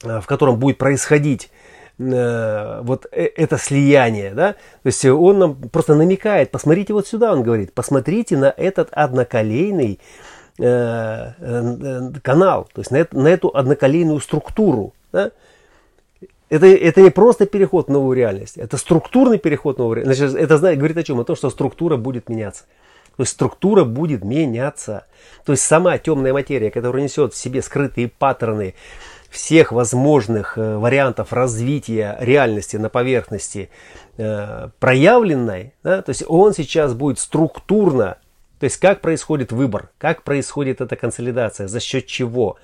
э, 0.04 0.22
в 0.22 0.28
котором 0.28 0.60
будет 0.60 0.78
происходить 0.78 1.50
э, 1.98 2.82
вот 2.84 3.08
это 3.12 3.58
слияние, 3.58 4.36
да, 4.36 4.54
то 4.54 4.86
есть 4.86 5.04
он 5.06 5.40
нам 5.40 5.56
просто 5.56 5.96
намекает, 5.96 6.52
посмотрите 6.52 6.94
вот 6.94 7.08
сюда, 7.08 7.34
он 7.34 7.42
говорит, 7.42 7.74
посмотрите 7.74 8.38
на 8.38 8.54
этот 8.56 8.90
одноколейный 8.92 10.00
канал, 10.58 12.68
то 12.74 12.82
есть 12.82 12.92
на, 12.92 13.08
на 13.14 13.30
эту 13.30 13.50
одноколейную 13.56 14.20
структуру, 14.20 14.94
да? 15.14 15.32
Это, 16.50 16.66
это 16.66 17.02
не 17.02 17.12
просто 17.12 17.46
переход 17.46 17.88
в 17.88 17.92
новую 17.92 18.18
реальность, 18.18 18.58
это 18.58 18.76
структурный 18.76 19.38
переход 19.38 19.78
в 19.78 19.80
новую 19.80 19.98
реальность. 19.98 20.20
Значит, 20.20 20.38
это 20.38 20.76
говорит 20.76 20.98
о 20.98 21.04
чем? 21.04 21.20
О 21.20 21.24
том, 21.24 21.38
что 21.38 21.50
структура 21.50 21.96
будет 21.96 22.28
меняться. 22.28 22.66
То 23.20 23.24
есть 23.24 23.34
структура 23.34 23.84
будет 23.84 24.24
меняться. 24.24 25.06
То 25.44 25.52
есть 25.52 25.66
сама 25.66 25.98
темная 25.98 26.32
материя, 26.32 26.72
которая 26.72 27.04
несет 27.04 27.34
в 27.34 27.38
себе 27.38 27.62
скрытые 27.62 28.08
паттерны 28.08 28.76
всех 29.30 29.74
возможных 29.74 30.58
э, 30.58 30.78
вариантов 30.78 31.34
развития 31.34 32.16
реальности 32.22 32.78
на 32.78 32.88
поверхности 32.88 33.72
э, 34.16 34.70
проявленной, 34.80 35.74
да, 35.84 36.02
то 36.02 36.12
есть 36.12 36.24
он 36.30 36.54
сейчас 36.54 36.94
будет 36.94 37.20
структурно, 37.20 38.20
то 38.58 38.64
есть 38.64 38.78
как 38.78 39.02
происходит 39.02 39.52
выбор, 39.52 39.90
как 39.98 40.24
происходит 40.24 40.80
эта 40.80 40.96
консолидация, 40.96 41.68
за 41.68 41.82
счет 41.82 42.06
чего. 42.06 42.56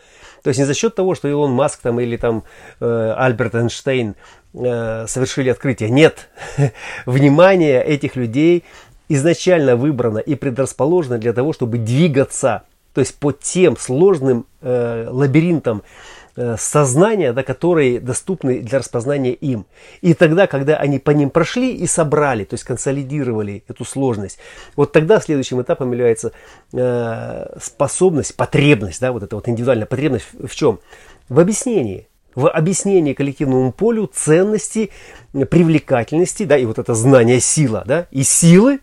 То 0.41 0.47
есть 0.51 0.59
не 0.59 0.65
за 0.65 0.74
счет 0.74 0.95
того, 0.95 1.15
что 1.15 1.27
Илон 1.27 1.51
Маск 1.51 1.81
там, 1.81 2.00
или 2.00 2.15
там 2.15 2.45
э, 2.79 3.13
Альберт 3.17 3.55
Эйнштейн 3.55 4.15
совершили 4.53 5.50
открытие. 5.50 5.89
Нет, 5.89 6.29
внимание 7.05 7.83
этих 7.83 8.15
людей 8.15 8.63
изначально 9.09 9.75
выбрана 9.75 10.19
и 10.19 10.35
предрасположена 10.35 11.17
для 11.17 11.33
того, 11.33 11.53
чтобы 11.53 11.77
двигаться, 11.77 12.63
то 12.93 13.01
есть 13.01 13.15
по 13.15 13.31
тем 13.31 13.77
сложным 13.77 14.45
э, 14.62 15.07
лабиринтам 15.09 15.83
э, 16.35 16.55
сознания, 16.57 17.33
да, 17.33 17.43
которые 17.43 18.00
доступны 18.00 18.59
для 18.59 18.79
распознания 18.79 19.33
им. 19.33 19.65
И 20.01 20.13
тогда, 20.13 20.47
когда 20.47 20.77
они 20.77 21.00
по 21.00 21.12
ним 21.12 21.29
прошли 21.29 21.75
и 21.75 21.88
собрали, 21.88 22.43
то 22.45 22.53
есть 22.53 22.63
консолидировали 22.63 23.63
эту 23.67 23.85
сложность, 23.85 24.39
вот 24.75 24.91
тогда 24.91 25.19
следующим 25.19 25.62
этапом 25.62 25.91
является 25.91 26.31
э, 26.74 27.57
способность, 27.62 28.35
потребность, 28.35 29.01
да, 29.01 29.12
вот 29.12 29.24
эта 29.24 29.35
вот 29.35 29.47
индивидуальная 29.47 29.88
потребность 29.88 30.25
в, 30.33 30.47
в 30.47 30.55
чем? 30.55 30.79
В 31.29 31.39
объяснении 31.39 32.07
в 32.35 32.50
объяснении 32.50 33.13
коллективному 33.13 33.71
полю 33.71 34.09
ценности, 34.13 34.91
привлекательности, 35.31 36.43
да, 36.43 36.57
и 36.57 36.65
вот 36.65 36.77
это 36.77 36.93
знание 36.93 37.39
сила, 37.39 37.83
да, 37.85 38.07
и 38.12 38.24
силы, 38.24 38.79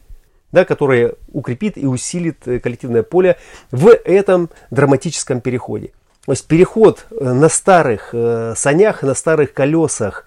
да, 0.53 0.65
которое 0.65 1.15
укрепит 1.33 1.77
и 1.77 1.87
усилит 1.87 2.47
э, 2.47 2.61
коллективное 2.61 3.03
поле 3.03 3.37
в 3.71 3.89
этом 3.89 4.51
драматическом 4.71 5.41
переходе. 5.41 5.93
То 6.27 6.33
есть 6.33 6.47
переход 6.47 7.07
э, 7.11 7.33
на 7.33 7.49
старых 7.49 8.11
э, 8.13 8.55
санях, 8.57 9.03
на 9.03 9.15
старых 9.15 9.53
колесах, 9.53 10.27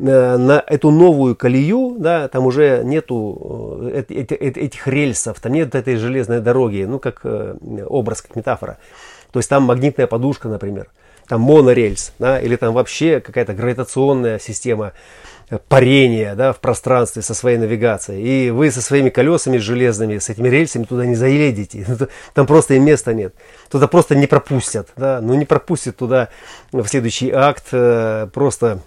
на 0.00 0.62
эту 0.68 0.92
новую 0.92 1.34
колею, 1.34 1.96
да, 1.98 2.28
там 2.28 2.46
уже 2.46 2.82
нету 2.84 3.90
этих 4.08 4.86
рельсов, 4.86 5.40
там 5.40 5.52
нет 5.52 5.74
этой 5.74 5.96
железной 5.96 6.38
дороги, 6.38 6.84
ну, 6.88 7.00
как 7.00 7.22
образ, 7.24 8.22
как 8.22 8.36
метафора. 8.36 8.78
То 9.32 9.40
есть 9.40 9.48
там 9.48 9.64
магнитная 9.64 10.06
подушка, 10.06 10.46
например, 10.46 10.86
там 11.26 11.40
монорельс, 11.40 12.12
да, 12.20 12.40
или 12.40 12.54
там 12.54 12.74
вообще 12.74 13.18
какая-то 13.18 13.54
гравитационная 13.54 14.38
система 14.38 14.92
парения 15.68 16.34
да, 16.34 16.52
в 16.52 16.60
пространстве 16.60 17.22
со 17.22 17.34
своей 17.34 17.58
навигацией. 17.58 18.46
И 18.46 18.50
вы 18.50 18.70
со 18.70 18.82
своими 18.82 19.08
колесами 19.08 19.58
железными, 19.58 20.18
с 20.18 20.28
этими 20.28 20.48
рельсами 20.48 20.84
туда 20.84 21.06
не 21.06 21.14
заедете. 21.14 21.86
Там 22.34 22.46
просто 22.46 22.74
и 22.74 22.78
места 22.78 23.14
нет. 23.14 23.34
Туда 23.70 23.88
просто 23.88 24.14
не 24.14 24.26
пропустят. 24.26 24.88
Да? 24.96 25.20
Ну 25.22 25.34
не 25.34 25.44
пропустят 25.44 25.96
туда 25.96 26.28
в 26.72 26.86
следующий 26.86 27.30
акт 27.30 27.66
э, 27.72 28.28
просто 28.32 28.80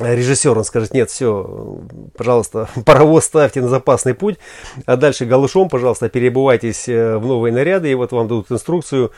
режиссер, 0.00 0.56
он 0.56 0.64
скажет, 0.64 0.94
нет, 0.94 1.10
все, 1.10 1.78
пожалуйста, 2.16 2.68
паровоз 2.84 3.24
ставьте 3.24 3.60
на 3.60 3.68
запасный 3.68 4.14
путь, 4.14 4.38
а 4.86 4.96
дальше 4.96 5.26
галушом, 5.26 5.68
пожалуйста, 5.68 6.08
перебывайтесь 6.08 6.88
э, 6.88 7.16
в 7.16 7.26
новые 7.26 7.52
наряды, 7.52 7.90
и 7.90 7.94
вот 7.94 8.12
вам 8.12 8.28
дадут 8.28 8.50
инструкцию, 8.50 9.12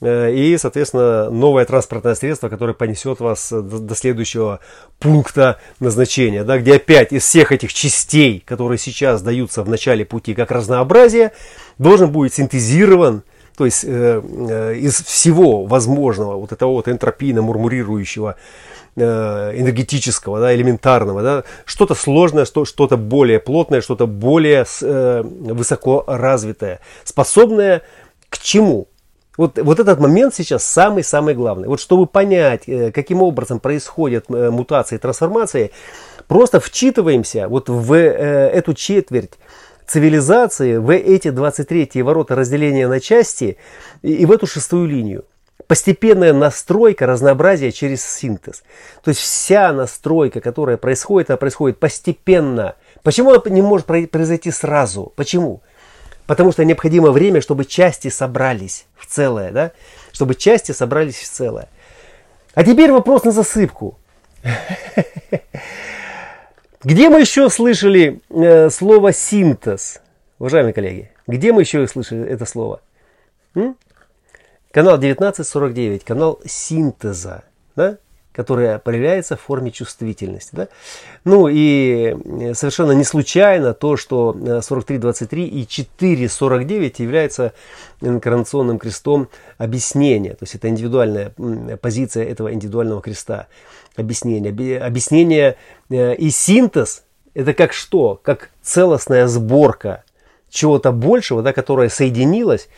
э, 0.00 0.32
и, 0.34 0.56
соответственно, 0.58 1.30
новое 1.30 1.64
транспортное 1.64 2.14
средство, 2.14 2.48
которое 2.48 2.74
понесет 2.74 3.20
вас 3.20 3.50
до 3.50 3.94
следующего 3.94 4.60
пункта 4.98 5.58
назначения, 5.80 6.44
да, 6.44 6.58
где 6.58 6.76
опять 6.76 7.12
из 7.12 7.24
всех 7.24 7.52
этих 7.52 7.72
частей, 7.72 8.42
которые 8.44 8.78
сейчас 8.78 9.22
даются 9.22 9.62
в 9.62 9.68
начале 9.68 10.04
пути 10.04 10.34
как 10.34 10.50
разнообразие, 10.50 11.32
должен 11.78 12.10
будет 12.10 12.34
синтезирован 12.34 13.22
то 13.56 13.64
есть 13.64 13.84
э, 13.84 14.20
э, 14.22 14.74
из 14.76 15.02
всего 15.02 15.64
возможного 15.64 16.36
вот 16.36 16.52
этого 16.52 16.72
вот 16.72 16.88
энтропийно 16.88 17.40
мурмурирующего 17.40 18.36
Э, 18.36 18.75
энергетического, 18.96 20.40
да, 20.40 20.54
элементарного, 20.54 21.22
да, 21.22 21.44
что-то 21.64 21.94
сложное, 21.94 22.44
что-то 22.44 22.96
более 22.96 23.38
плотное, 23.38 23.80
что-то 23.80 24.06
более 24.06 24.64
э, 24.82 25.22
высоко 25.22 26.04
развитое, 26.06 26.80
способное 27.04 27.82
к 28.28 28.38
чему? 28.38 28.88
Вот, 29.36 29.58
вот 29.58 29.78
этот 29.80 30.00
момент 30.00 30.34
сейчас 30.34 30.64
самый-самый 30.64 31.34
главный. 31.34 31.68
Вот 31.68 31.80
чтобы 31.80 32.06
понять, 32.06 32.62
э, 32.68 32.90
каким 32.90 33.22
образом 33.22 33.60
происходят 33.60 34.30
мутации 34.30 34.96
и 34.96 34.98
трансформации, 34.98 35.72
просто 36.26 36.58
вчитываемся 36.58 37.48
вот 37.48 37.68
в 37.68 37.94
эту 37.94 38.72
четверть 38.74 39.34
цивилизации, 39.86 40.78
в 40.78 40.90
эти 40.92 41.30
23 41.30 42.02
ворота 42.02 42.34
разделения 42.34 42.88
на 42.88 42.98
части 42.98 43.58
и 44.02 44.26
в 44.26 44.32
эту 44.32 44.46
шестую 44.46 44.88
линию 44.88 45.24
постепенная 45.66 46.32
настройка 46.32 47.06
разнообразия 47.06 47.72
через 47.72 48.04
синтез. 48.04 48.62
То 49.02 49.10
есть 49.10 49.20
вся 49.20 49.72
настройка, 49.72 50.40
которая 50.40 50.76
происходит, 50.76 51.30
она 51.30 51.36
происходит 51.36 51.78
постепенно. 51.78 52.76
Почему 53.02 53.32
она 53.32 53.42
не 53.46 53.62
может 53.62 53.86
произойти 53.86 54.50
сразу? 54.50 55.12
Почему? 55.16 55.62
Потому 56.26 56.52
что 56.52 56.64
необходимо 56.64 57.10
время, 57.10 57.40
чтобы 57.40 57.64
части 57.64 58.08
собрались 58.08 58.86
в 58.96 59.06
целое, 59.06 59.50
да? 59.52 59.72
Чтобы 60.12 60.34
части 60.34 60.72
собрались 60.72 61.16
в 61.16 61.28
целое. 61.28 61.68
А 62.54 62.64
теперь 62.64 62.90
вопрос 62.90 63.24
на 63.24 63.32
засыпку. 63.32 63.98
Где 66.82 67.08
мы 67.08 67.20
еще 67.20 67.50
слышали 67.50 68.20
э, 68.30 68.70
слово 68.70 69.12
синтез, 69.12 70.00
уважаемые 70.38 70.72
коллеги? 70.72 71.10
Где 71.26 71.52
мы 71.52 71.62
еще 71.62 71.86
слышали 71.88 72.28
это 72.28 72.44
слово? 72.44 72.80
Канал 74.76 74.96
1949, 74.96 76.04
канал 76.04 76.38
синтеза, 76.44 77.44
да, 77.76 77.96
которая 78.34 78.78
проявляется 78.78 79.34
в 79.34 79.40
форме 79.40 79.70
чувствительности. 79.70 80.50
Да? 80.52 80.68
Ну 81.24 81.48
и 81.48 82.14
э, 82.14 82.52
совершенно 82.52 82.92
не 82.92 83.04
случайно 83.04 83.72
то, 83.72 83.96
что 83.96 84.36
43.23 84.36 85.46
и 85.46 85.62
4.49 85.64 86.94
является 86.98 87.54
инкарнационным 88.02 88.78
крестом 88.78 89.30
объяснения. 89.56 90.32
То 90.32 90.42
есть 90.42 90.56
это 90.56 90.68
индивидуальная 90.68 91.32
позиция 91.80 92.26
этого 92.26 92.52
индивидуального 92.52 93.00
креста 93.00 93.46
объяснения. 93.96 94.50
Объяснение 94.78 95.56
э, 95.88 96.16
и 96.16 96.28
синтез 96.28 97.04
это 97.32 97.54
как 97.54 97.72
что? 97.72 98.20
Как 98.22 98.50
целостная 98.60 99.26
сборка 99.26 100.04
чего-то 100.50 100.92
большего, 100.92 101.42
да, 101.42 101.54
которое 101.54 101.88
соединилось 101.88 102.68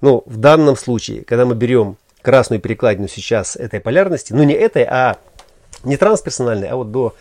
ну, 0.00 0.22
в 0.26 0.36
данном 0.36 0.76
случае, 0.76 1.24
когда 1.24 1.44
мы 1.44 1.54
берем 1.54 1.96
красную 2.24 2.58
перекладину 2.60 3.06
сейчас 3.06 3.54
этой 3.54 3.80
полярности, 3.80 4.32
ну 4.32 4.42
не 4.44 4.54
этой, 4.54 4.84
а 4.84 5.18
не 5.84 5.98
трансперсональной, 5.98 6.68
а 6.68 6.76
вот 6.76 6.90
до 6.90 7.14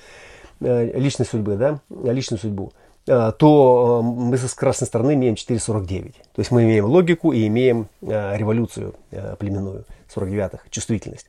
э, 0.62 0.98
личной 0.98 1.26
судьбы, 1.26 1.56
да, 1.56 1.80
личную 1.90 2.40
судьбу, 2.40 2.72
э, 3.06 3.32
то 3.38 4.02
э, 4.02 4.06
мы 4.06 4.38
с 4.38 4.54
красной 4.54 4.86
стороны 4.86 5.14
имеем 5.14 5.34
4,49. 5.34 6.14
То 6.14 6.40
есть 6.40 6.52
мы 6.52 6.64
имеем 6.64 6.86
логику 6.86 7.34
и 7.34 7.46
имеем 7.48 7.90
революцию 8.02 8.96
племенную, 9.40 9.84
49-х, 10.16 10.60
чувствительность. 10.70 11.28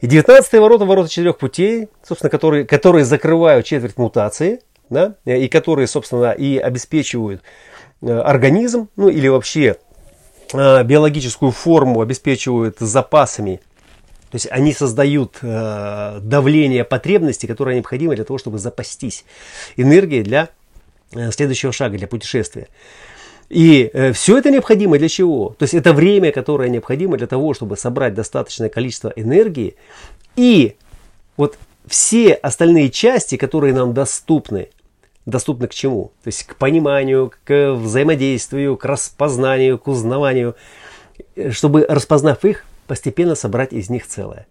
И 0.00 0.06
19 0.06 0.52
ворота, 0.54 0.84
ворота 0.84 1.08
четырех 1.08 1.38
путей, 1.38 1.88
собственно, 2.04 2.30
которые, 2.30 2.64
которые 2.64 3.04
закрывают 3.04 3.66
четверть 3.66 3.96
мутации, 3.96 4.60
да, 4.90 5.14
и 5.24 5.48
которые, 5.48 5.86
собственно, 5.86 6.32
и 6.32 6.56
обеспечивают 6.56 7.42
организм, 8.00 8.88
ну 8.96 9.08
или 9.08 9.28
вообще 9.28 9.76
биологическую 10.52 11.52
форму 11.52 12.00
обеспечивают 12.00 12.78
запасами. 12.78 13.60
То 14.30 14.36
есть 14.36 14.48
они 14.50 14.72
создают 14.72 15.38
э, 15.42 16.20
давление 16.22 16.84
потребностей, 16.84 17.46
которое 17.46 17.74
необходимо 17.74 18.14
для 18.14 18.24
того, 18.24 18.38
чтобы 18.38 18.58
запастись 18.58 19.24
энергией 19.76 20.22
для 20.22 20.48
э, 21.12 21.30
следующего 21.32 21.70
шага, 21.70 21.98
для 21.98 22.06
путешествия. 22.06 22.68
И 23.50 23.90
э, 23.92 24.12
все 24.12 24.38
это 24.38 24.50
необходимо 24.50 24.96
для 24.96 25.10
чего? 25.10 25.50
То 25.58 25.64
есть 25.64 25.74
это 25.74 25.92
время, 25.92 26.32
которое 26.32 26.70
необходимо 26.70 27.18
для 27.18 27.26
того, 27.26 27.52
чтобы 27.52 27.76
собрать 27.76 28.14
достаточное 28.14 28.70
количество 28.70 29.12
энергии. 29.14 29.74
И 30.34 30.76
вот 31.36 31.58
все 31.86 32.32
остальные 32.32 32.88
части, 32.88 33.36
которые 33.36 33.74
нам 33.74 33.92
доступны, 33.92 34.68
доступны 35.26 35.68
к 35.68 35.74
чему? 35.74 36.12
То 36.22 36.28
есть 36.28 36.44
к 36.44 36.56
пониманию, 36.56 37.32
к 37.44 37.74
взаимодействию, 37.74 38.76
к 38.76 38.84
распознанию, 38.84 39.78
к 39.78 39.88
узнаванию, 39.88 40.56
чтобы, 41.50 41.86
распознав 41.88 42.44
их, 42.44 42.64
постепенно 42.86 43.34
собрать 43.34 43.72
из 43.72 43.90
них 43.90 44.06
целое. 44.06 44.46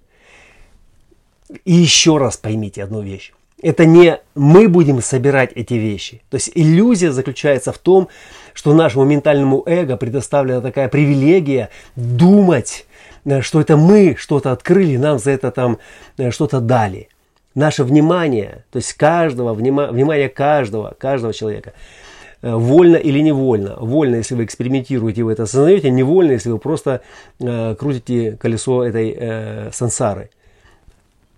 И 1.66 1.74
еще 1.74 2.18
раз 2.18 2.38
поймите 2.38 2.84
одну 2.84 3.02
вещь. 3.02 3.34
Это 3.62 3.86
не 3.86 4.20
мы 4.34 4.68
будем 4.68 5.02
собирать 5.02 5.52
эти 5.54 5.76
вещи. 5.76 6.22
То 6.30 6.36
есть 6.36 6.52
иллюзия 6.56 7.12
заключается 7.12 7.72
в 7.72 7.78
том, 7.78 8.08
что 8.54 8.74
нашему 8.74 9.06
ментальному 9.06 9.64
эго 9.66 9.98
предоставлена 9.98 10.62
такая 10.62 10.88
привилегия 10.88 11.70
думать, 11.96 12.86
что 13.42 13.62
это 13.62 13.78
мы 13.78 14.16
что-то 14.18 14.52
открыли, 14.52 14.98
нам 14.98 15.20
за 15.20 15.32
это 15.32 15.52
там 15.52 15.78
э, 16.18 16.32
что-то 16.32 16.60
дали 16.60 17.10
наше 17.56 17.84
внимание, 17.84 18.64
то 18.72 18.78
есть 18.78 18.94
каждого, 18.94 19.54
внимание 19.54 20.30
каждого, 20.30 20.96
каждого 20.98 21.34
человека, 21.34 21.74
э, 22.42 22.54
вольно 22.54 22.96
или 22.96 23.20
невольно. 23.20 23.76
Вольно, 23.80 24.16
если 24.16 24.36
вы 24.36 24.46
экспериментируете, 24.46 25.24
вы 25.24 25.34
это 25.34 25.44
осознаете, 25.44 25.90
невольно, 25.90 26.32
если 26.32 26.50
вы 26.50 26.60
просто 26.60 27.02
э, 27.40 27.76
крутите 27.76 28.38
колесо 28.40 28.84
этой 28.84 29.16
э, 29.18 29.70
сансары. 29.74 30.30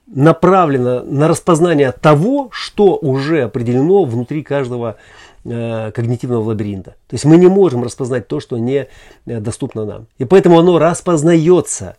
Направлено 0.08 1.02
на 1.04 1.28
распознание 1.28 1.92
того, 1.92 2.50
что 2.52 2.98
уже 2.98 3.44
определено 3.44 4.04
внутри 4.04 4.44
каждого 4.44 4.98
э, 5.46 5.92
когнитивного 5.92 6.44
лабиринта. 6.44 6.92
То 7.08 7.14
есть 7.14 7.26
мы 7.26 7.38
не 7.38 7.48
можем 7.48 7.84
распознать 7.84 8.28
то, 8.28 8.40
что 8.40 8.58
не 8.58 8.88
э, 9.26 9.40
доступно 9.40 9.86
нам. 9.86 10.08
И 10.20 10.26
поэтому 10.26 10.60
оно 10.60 10.78
распознается 10.78 11.96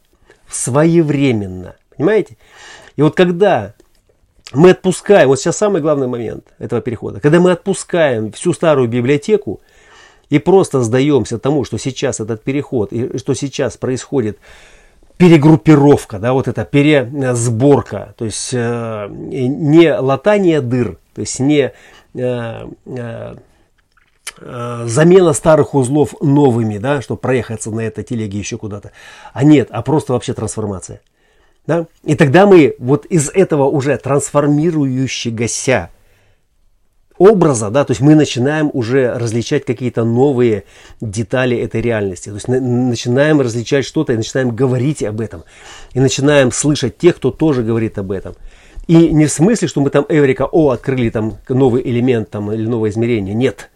своевременно. 0.48 1.74
Понимаете? 1.96 2.36
И 2.96 3.02
вот 3.02 3.16
когда 3.16 3.74
мы 4.52 4.70
отпускаем, 4.70 5.28
вот 5.28 5.40
сейчас 5.40 5.56
самый 5.56 5.80
главный 5.80 6.06
момент 6.06 6.44
этого 6.58 6.80
перехода, 6.80 7.20
когда 7.20 7.40
мы 7.40 7.52
отпускаем 7.52 8.32
всю 8.32 8.52
старую 8.52 8.88
библиотеку 8.88 9.60
и 10.28 10.38
просто 10.38 10.82
сдаемся 10.82 11.38
тому, 11.38 11.64
что 11.64 11.78
сейчас 11.78 12.20
этот 12.20 12.42
переход 12.42 12.92
и 12.92 13.18
что 13.18 13.34
сейчас 13.34 13.76
происходит 13.76 14.38
перегруппировка, 15.16 16.18
да, 16.18 16.32
вот 16.32 16.48
эта 16.48 16.64
пересборка, 16.64 18.14
то 18.18 18.24
есть 18.24 18.50
э, 18.52 19.08
не 19.10 19.96
латание 19.96 20.60
дыр, 20.60 20.98
то 21.14 21.20
есть 21.20 21.38
не 21.38 21.72
э, 21.72 21.72
э, 22.14 23.34
э, 24.40 24.84
замена 24.86 25.32
старых 25.32 25.74
узлов 25.74 26.14
новыми, 26.20 26.78
да, 26.78 27.00
чтобы 27.00 27.20
проехаться 27.20 27.70
на 27.70 27.80
этой 27.80 28.02
телеге 28.02 28.38
еще 28.38 28.58
куда-то, 28.58 28.90
а 29.32 29.44
нет, 29.44 29.68
а 29.70 29.82
просто 29.82 30.12
вообще 30.12 30.34
трансформация. 30.34 31.00
Да? 31.66 31.86
И 32.04 32.14
тогда 32.14 32.46
мы 32.46 32.74
вот 32.78 33.06
из 33.06 33.30
этого 33.30 33.64
уже 33.64 33.96
трансформирующегося 33.96 35.90
образа, 37.16 37.70
да, 37.70 37.84
то 37.84 37.92
есть 37.92 38.00
мы 38.00 38.14
начинаем 38.14 38.70
уже 38.72 39.12
различать 39.16 39.64
какие-то 39.64 40.04
новые 40.04 40.64
детали 41.00 41.56
этой 41.56 41.80
реальности. 41.80 42.28
То 42.28 42.34
есть 42.34 42.48
на, 42.48 42.60
начинаем 42.60 43.40
различать 43.40 43.84
что-то 43.84 44.12
и 44.12 44.16
начинаем 44.16 44.50
говорить 44.50 45.02
об 45.02 45.20
этом. 45.20 45.44
И 45.92 46.00
начинаем 46.00 46.50
слышать 46.50 46.98
тех, 46.98 47.16
кто 47.16 47.30
тоже 47.30 47.62
говорит 47.62 47.98
об 47.98 48.10
этом. 48.10 48.34
И 48.86 49.10
не 49.10 49.26
в 49.26 49.32
смысле, 49.32 49.68
что 49.68 49.80
мы 49.80 49.90
там 49.90 50.04
Эврика, 50.08 50.46
о, 50.50 50.70
открыли 50.70 51.08
там 51.08 51.38
новый 51.48 51.82
элемент 51.82 52.30
там, 52.30 52.52
или 52.52 52.66
новое 52.66 52.90
измерение. 52.90 53.34
Нет. 53.34 53.70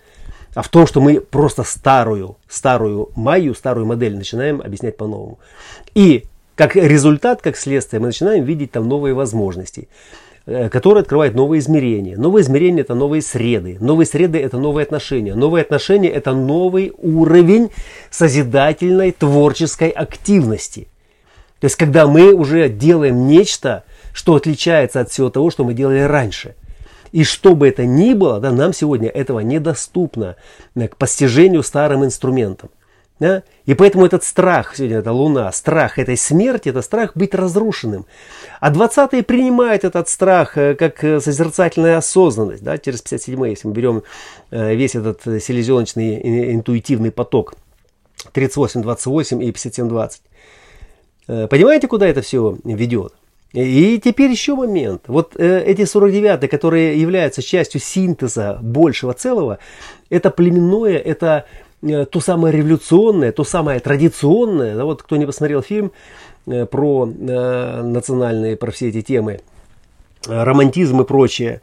А 0.55 0.62
в 0.62 0.68
том, 0.68 0.87
что 0.87 1.01
мы 1.01 1.20
просто 1.20 1.62
старую, 1.62 2.37
старую 2.48 3.11
майю, 3.14 3.55
старую 3.55 3.87
модель 3.87 4.16
начинаем 4.16 4.61
объяснять 4.61 4.96
по-новому. 4.96 5.38
И 5.94 6.24
как 6.59 6.75
результат, 6.75 7.40
как 7.40 7.57
следствие, 7.57 8.01
мы 8.01 8.09
начинаем 8.09 8.44
видеть 8.44 8.73
там 8.73 8.88
новые 8.88 9.14
возможности. 9.14 9.88
э, 10.47 10.68
который 10.71 11.03
открывает 11.03 11.35
новые 11.35 11.61
измерения. 11.61 12.16
Новые 12.16 12.42
измерения– 12.42 12.81
это 12.83 12.94
новые 12.94 13.23
среды. 13.23 13.77
Новые 13.81 14.07
среды– 14.07 14.38
это 14.42 14.57
новые 14.59 14.85
отношения. 14.85 15.35
Новые 15.35 15.62
отношения– 15.62 16.09
это 16.21 16.33
новый 16.33 16.92
уровень 16.97 17.71
созидательной 18.11 19.12
творческой 19.12 19.90
активности. 19.90 20.88
То 21.61 21.66
есть, 21.66 21.77
когда 21.77 22.07
мы 22.07 22.33
уже 22.33 22.68
делаем 22.68 23.27
нечто, 23.27 23.85
что 24.12 24.35
отличается 24.35 25.01
от 25.01 25.11
всего 25.11 25.29
того, 25.29 25.51
что 25.51 25.64
мы 25.64 25.75
делали 25.75 26.01
раньше. 26.01 26.55
И 27.12 27.25
что 27.25 27.55
бы 27.55 27.68
это 27.68 27.85
ни 27.85 28.14
было, 28.14 28.40
да, 28.40 28.51
нам 28.51 28.73
сегодня 28.73 29.11
этого 29.11 29.40
недоступно 29.40 30.37
к 30.75 30.97
постижению 30.97 31.62
старым 31.62 32.05
инструментом. 32.05 32.71
Да? 33.20 33.42
И 33.66 33.74
поэтому 33.74 34.07
этот 34.07 34.22
страх, 34.22 34.76
сегодня 34.76 34.98
это 34.98 35.12
Луна, 35.12 35.50
страх 35.52 35.98
этой 35.98 36.16
смерти, 36.16 36.68
это 36.68 36.83
страх 36.83 37.16
быть 37.16 37.35
разрушенным. 37.35 38.07
А 38.61 38.70
20-е 38.72 39.22
принимают 39.24 39.85
этот 39.85 40.09
страх 40.09 40.57
э, 40.57 40.74
как 40.74 41.02
э, 41.02 41.20
созерцательная 41.20 41.96
осознанность. 41.96 42.62
Да? 42.62 42.78
Через 42.78 43.02
57 43.02 43.46
если 43.48 43.68
мы 43.68 43.74
берем 43.74 44.02
э, 44.50 44.74
весь 44.74 44.94
этот 44.94 45.22
селезеночный 45.42 46.54
интуитивный 46.54 47.11
поток, 47.11 47.54
38-28 48.33 49.44
и 49.44 49.50
57-20. 49.50 51.48
Понимаете, 51.48 51.88
куда 51.88 52.09
это 52.09 52.22
все 52.22 52.57
ведет? 52.64 53.12
И 53.52 54.00
теперь 54.02 54.31
еще 54.31 54.54
момент. 54.54 55.02
Вот 55.07 55.37
эти 55.37 55.83
49-е, 55.83 56.48
которые 56.48 57.00
являются 57.00 57.42
частью 57.42 57.81
синтеза 57.81 58.59
большего 58.61 59.12
целого, 59.12 59.59
это 60.11 60.31
племенное, 60.31 60.96
это 60.96 61.44
то 61.81 62.21
самое 62.21 62.57
революционное, 62.57 63.33
то 63.33 63.45
самое 63.45 63.81
традиционное. 63.81 64.77
Да, 64.77 64.85
вот 64.85 65.03
кто 65.03 65.17
не 65.17 65.27
посмотрел 65.27 65.62
фильм 65.62 65.93
э, 66.47 66.67
про 66.67 67.09
э, 67.09 67.83
национальные, 67.83 68.57
про 68.57 68.71
все 68.71 68.88
эти 68.88 69.03
темы, 69.03 69.41
э, 70.27 70.43
романтизм 70.43 71.01
и 71.01 71.05
прочее, 71.05 71.61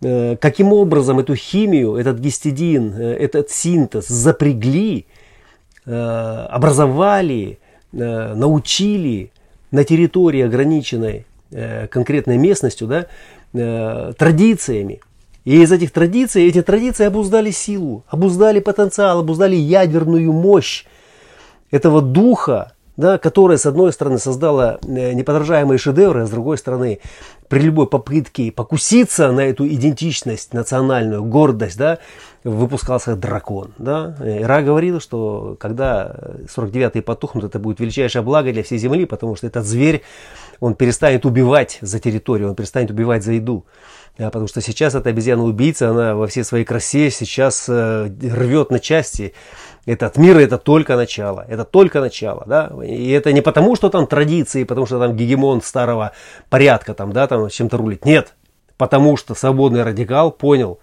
э, 0.00 0.36
каким 0.36 0.72
образом 0.72 1.18
эту 1.18 1.34
химию, 1.34 1.96
этот 1.96 2.18
гистидин, 2.18 2.94
э, 2.94 3.14
этот 3.14 3.50
синтез 3.50 4.06
запрягли, 4.06 5.06
э, 5.86 6.46
образовали, 6.50 7.58
э, 7.92 8.34
научили, 8.34 9.32
на 9.70 9.84
территории, 9.84 10.42
ограниченной 10.42 11.26
э, 11.50 11.86
конкретной 11.88 12.38
местностью, 12.38 12.86
да, 12.86 13.06
э, 13.52 14.12
традициями. 14.16 15.00
И 15.48 15.62
из 15.62 15.72
этих 15.72 15.92
традиций, 15.92 16.46
эти 16.46 16.60
традиции 16.60 17.06
обуздали 17.06 17.50
силу, 17.50 18.04
обуздали 18.08 18.60
потенциал, 18.60 19.20
обуздали 19.20 19.56
ядерную 19.56 20.30
мощь 20.30 20.84
этого 21.70 22.02
духа, 22.02 22.72
да, 22.98 23.16
которая, 23.16 23.56
с 23.56 23.64
одной 23.64 23.94
стороны, 23.94 24.18
создала 24.18 24.78
э, 24.86 25.14
неподражаемые 25.14 25.78
шедевры, 25.78 26.24
а 26.24 26.26
с 26.26 26.30
другой 26.30 26.58
стороны, 26.58 26.98
при 27.48 27.60
любой 27.60 27.86
попытке 27.86 28.52
покуситься 28.52 29.32
на 29.32 29.40
эту 29.40 29.66
идентичность, 29.66 30.52
национальную 30.52 31.24
гордость, 31.24 31.78
да, 31.78 31.98
выпускался 32.44 33.16
дракон. 33.16 33.72
Да? 33.78 34.16
Ира 34.20 34.62
говорила, 34.62 35.00
что 35.00 35.56
когда 35.58 36.14
49-й 36.54 37.02
потухнут, 37.02 37.44
это 37.44 37.58
будет 37.58 37.80
величайшее 37.80 38.22
благо 38.22 38.52
для 38.52 38.62
всей 38.62 38.78
Земли, 38.78 39.06
потому 39.06 39.36
что 39.36 39.46
этот 39.46 39.66
зверь, 39.66 40.02
он 40.60 40.74
перестанет 40.74 41.24
убивать 41.24 41.78
за 41.80 41.98
территорию, 41.98 42.50
он 42.50 42.54
перестанет 42.54 42.90
убивать 42.90 43.24
за 43.24 43.32
еду. 43.32 43.64
Потому 44.16 44.48
что 44.48 44.60
сейчас 44.60 44.96
эта 44.96 45.10
обезьяна-убийца, 45.10 45.90
она 45.90 46.16
во 46.16 46.26
всей 46.26 46.42
своей 46.42 46.64
красе 46.64 47.08
сейчас 47.08 47.66
э, 47.68 48.10
рвет 48.20 48.70
на 48.70 48.80
части 48.80 49.32
этот 49.88 50.18
мир 50.18 50.36
это 50.38 50.58
только 50.58 50.96
начало, 50.96 51.44
это 51.48 51.64
только 51.64 52.00
начало, 52.00 52.44
да, 52.46 52.70
и 52.84 53.10
это 53.10 53.32
не 53.32 53.40
потому, 53.40 53.74
что 53.74 53.88
там 53.88 54.06
традиции, 54.06 54.64
потому 54.64 54.86
что 54.86 54.98
там 54.98 55.16
гегемон 55.16 55.62
старого 55.62 56.12
порядка 56.50 56.92
там, 56.92 57.12
да, 57.12 57.26
там 57.26 57.37
чем-то 57.46 57.76
рулит, 57.76 58.04
нет, 58.04 58.34
потому 58.76 59.16
что 59.16 59.34
свободный 59.34 59.84
радикал 59.84 60.32
понял, 60.32 60.80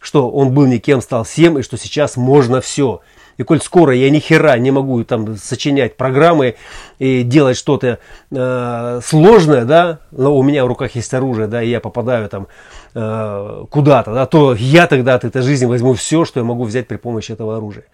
что 0.00 0.28
он 0.30 0.52
был 0.52 0.66
никем, 0.66 1.00
стал 1.00 1.24
всем, 1.24 1.58
и 1.58 1.62
что 1.62 1.76
сейчас 1.76 2.16
можно 2.16 2.60
все. 2.60 3.00
И 3.38 3.44
коль 3.44 3.60
скоро 3.60 3.94
я 3.94 4.10
ни 4.10 4.18
хера 4.18 4.58
не 4.58 4.70
могу 4.70 5.02
там 5.04 5.36
сочинять 5.36 5.96
программы 5.96 6.56
и 6.98 7.22
делать 7.22 7.56
что-то 7.56 7.98
э, 8.30 9.00
сложное, 9.02 9.64
да, 9.64 10.00
но 10.10 10.36
у 10.36 10.42
меня 10.42 10.64
в 10.64 10.68
руках 10.68 10.94
есть 10.94 11.14
оружие, 11.14 11.46
да, 11.46 11.62
и 11.62 11.70
я 11.70 11.80
попадаю 11.80 12.28
там 12.28 12.48
э, 12.94 13.64
куда-то, 13.70 14.12
да, 14.12 14.26
то 14.26 14.54
я 14.54 14.86
тогда 14.86 15.14
от 15.14 15.24
этой 15.24 15.42
жизни 15.42 15.64
возьму 15.64 15.94
все, 15.94 16.24
что 16.24 16.40
я 16.40 16.44
могу 16.44 16.64
взять 16.64 16.88
при 16.88 16.96
помощи 16.96 17.32
этого 17.32 17.56
оружия. 17.56 17.84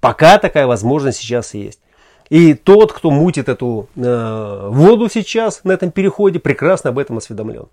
Пока 0.00 0.38
такая 0.38 0.66
возможность 0.66 1.18
сейчас 1.18 1.54
есть. 1.54 1.80
И 2.30 2.54
тот, 2.54 2.92
кто 2.92 3.10
мутит 3.10 3.48
эту 3.48 3.88
э, 3.96 4.68
воду 4.70 5.08
сейчас 5.08 5.64
на 5.64 5.72
этом 5.72 5.90
переходе, 5.90 6.38
прекрасно 6.38 6.90
об 6.90 6.98
этом 6.98 7.18
осведомлен. 7.18 7.66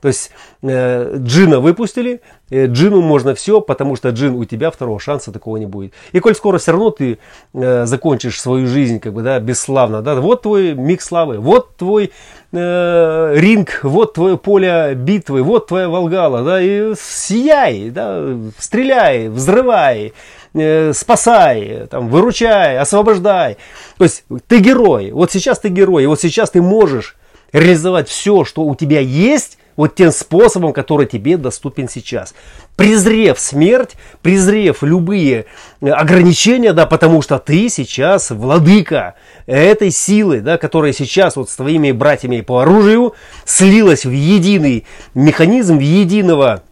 То 0.00 0.08
есть 0.08 0.30
э, 0.62 1.16
джина 1.18 1.60
выпустили, 1.60 2.20
э, 2.50 2.66
джину 2.66 3.00
можно 3.00 3.34
все, 3.34 3.60
потому 3.60 3.96
что 3.96 4.10
джин 4.10 4.34
у 4.34 4.44
тебя 4.44 4.70
второго 4.70 5.00
шанса 5.00 5.32
такого 5.32 5.56
не 5.56 5.66
будет. 5.66 5.92
И 6.12 6.20
коль 6.20 6.34
скоро 6.34 6.58
все 6.58 6.72
равно 6.72 6.90
ты 6.90 7.18
э, 7.54 7.86
закончишь 7.86 8.40
свою 8.40 8.66
жизнь 8.66 9.00
как 9.00 9.12
бы, 9.12 9.22
да, 9.22 9.40
бесславно, 9.40 10.02
да, 10.02 10.14
вот 10.16 10.42
твой 10.42 10.74
миг 10.74 11.02
славы, 11.02 11.38
вот 11.38 11.76
твой 11.76 12.12
э, 12.52 13.32
ринг, 13.34 13.80
вот 13.82 14.14
твое 14.14 14.38
поле 14.38 14.94
битвы, 14.94 15.42
вот 15.42 15.66
твоя 15.66 15.88
Волгала, 15.88 16.42
да, 16.42 16.62
и 16.62 16.94
сияй, 16.96 17.90
да, 17.90 18.36
стреляй, 18.58 19.28
взрывай, 19.28 20.12
э, 20.54 20.92
спасай, 20.94 21.86
там, 21.90 22.08
выручай, 22.08 22.78
освобождай. 22.78 23.56
То 23.96 24.04
есть 24.04 24.24
ты 24.46 24.60
герой, 24.60 25.10
вот 25.12 25.32
сейчас 25.32 25.58
ты 25.58 25.68
герой, 25.68 26.04
и 26.04 26.06
вот 26.06 26.20
сейчас 26.20 26.50
ты 26.50 26.62
можешь 26.62 27.16
реализовать 27.52 28.08
все, 28.08 28.44
что 28.44 28.62
у 28.62 28.74
тебя 28.74 29.00
есть, 29.00 29.58
вот 29.78 29.94
тем 29.94 30.10
способом, 30.10 30.72
который 30.72 31.06
тебе 31.06 31.36
доступен 31.36 31.88
сейчас. 31.88 32.34
Презрев 32.74 33.38
смерть, 33.38 33.92
презрев 34.22 34.82
любые 34.82 35.46
ограничения, 35.80 36.72
да, 36.72 36.84
потому 36.84 37.22
что 37.22 37.38
ты 37.38 37.68
сейчас 37.68 38.30
владыка 38.30 39.14
этой 39.46 39.92
силы, 39.92 40.40
да, 40.40 40.58
которая 40.58 40.92
сейчас 40.92 41.36
вот 41.36 41.48
с 41.48 41.54
твоими 41.54 41.92
братьями 41.92 42.40
по 42.40 42.58
оружию 42.58 43.14
слилась 43.44 44.04
в 44.04 44.10
единый 44.10 44.84
механизм, 45.14 45.78
в 45.78 45.82
единого 45.82 46.64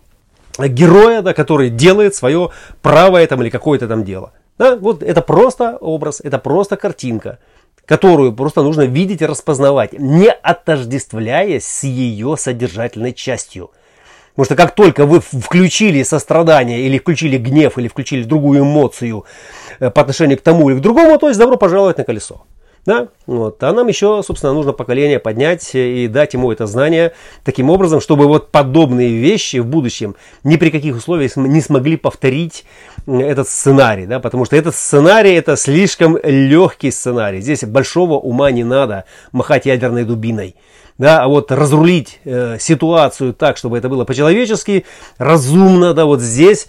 героя, 0.59 1.23
да, 1.23 1.35
который 1.35 1.71
делает 1.71 2.14
свое 2.14 2.51
правое 2.83 3.27
там 3.27 3.42
или 3.42 3.51
какое-то 3.51 3.88
там 3.88 4.05
дело. 4.05 4.33
Да, 4.59 4.77
вот 4.77 5.03
это 5.03 5.21
просто 5.23 5.77
образ, 5.81 6.21
это 6.25 6.38
просто 6.38 6.77
картинка 6.77 7.38
которую 7.87 8.33
просто 8.33 8.62
нужно 8.62 8.83
видеть 8.83 9.23
и 9.23 9.27
распознавать, 9.27 9.92
не 9.92 10.29
отождествляясь 10.29 11.64
с 11.64 11.85
ее 11.85 12.37
содержательной 12.37 13.12
частью. 13.12 13.71
Потому 14.31 14.45
что 14.45 14.57
как 14.57 14.75
только 14.75 15.07
вы 15.07 15.21
включили 15.21 16.03
сострадание, 16.03 16.81
или 16.81 16.99
включили 16.99 17.38
гнев, 17.38 17.79
или 17.79 17.88
включили 17.88 18.25
другую 18.25 18.61
эмоцию 18.61 19.25
э, 19.81 19.88
по 19.90 20.03
отношению 20.03 20.37
к 20.37 20.42
тому 20.42 20.69
или 20.69 20.79
к 20.79 20.83
другому, 20.83 21.19
то 21.19 21.29
есть 21.29 21.40
добро 21.40 21.57
пожаловать 21.57 21.97
на 21.97 22.05
колесо. 22.05 22.45
Да? 22.87 23.09
Вот. 23.27 23.61
А 23.64 23.72
нам 23.72 23.88
еще, 23.88 24.22
собственно, 24.25 24.53
нужно 24.53 24.72
поколение 24.72 25.18
поднять 25.18 25.75
и 25.75 26.07
дать 26.07 26.35
ему 26.35 26.53
это 26.53 26.66
знание 26.66 27.12
таким 27.44 27.68
образом, 27.68 28.01
чтобы 28.01 28.27
вот 28.27 28.53
подобные 28.53 29.18
вещи 29.18 29.57
в 29.57 29.66
будущем 29.66 30.14
ни 30.44 30.57
при 30.57 30.70
каких 30.70 30.96
условиях 30.96 31.37
не 31.37 31.61
смогли 31.61 31.96
повторить 31.96 32.64
этот 33.09 33.49
сценарий. 33.49 34.07
Да? 34.07 34.20
Потому 34.20 34.44
что 34.44 34.55
этот 34.55 34.77
сценарий 34.77 35.35
это 35.35 35.57
слишком 35.57 36.16
легкий 36.22 36.92
сценарий. 36.92 37.40
Здесь 37.40 37.64
большого 37.64 38.14
ума 38.14 38.53
не 38.53 38.62
надо 38.62 39.05
махать 39.33 39.66
ядерной 39.66 40.05
дубиной 40.05 40.55
да, 40.99 41.23
а 41.23 41.29
вот 41.29 41.53
разрулить 41.53 42.21
э, 42.25 42.57
ситуацию 42.59 43.35
так, 43.35 43.57
чтобы 43.57 43.77
это 43.77 43.89
было 43.89 44.05
по-человечески, 44.05 44.87
разумно, 45.19 45.93
да, 45.93 46.07
вот 46.07 46.21
здесь 46.21 46.69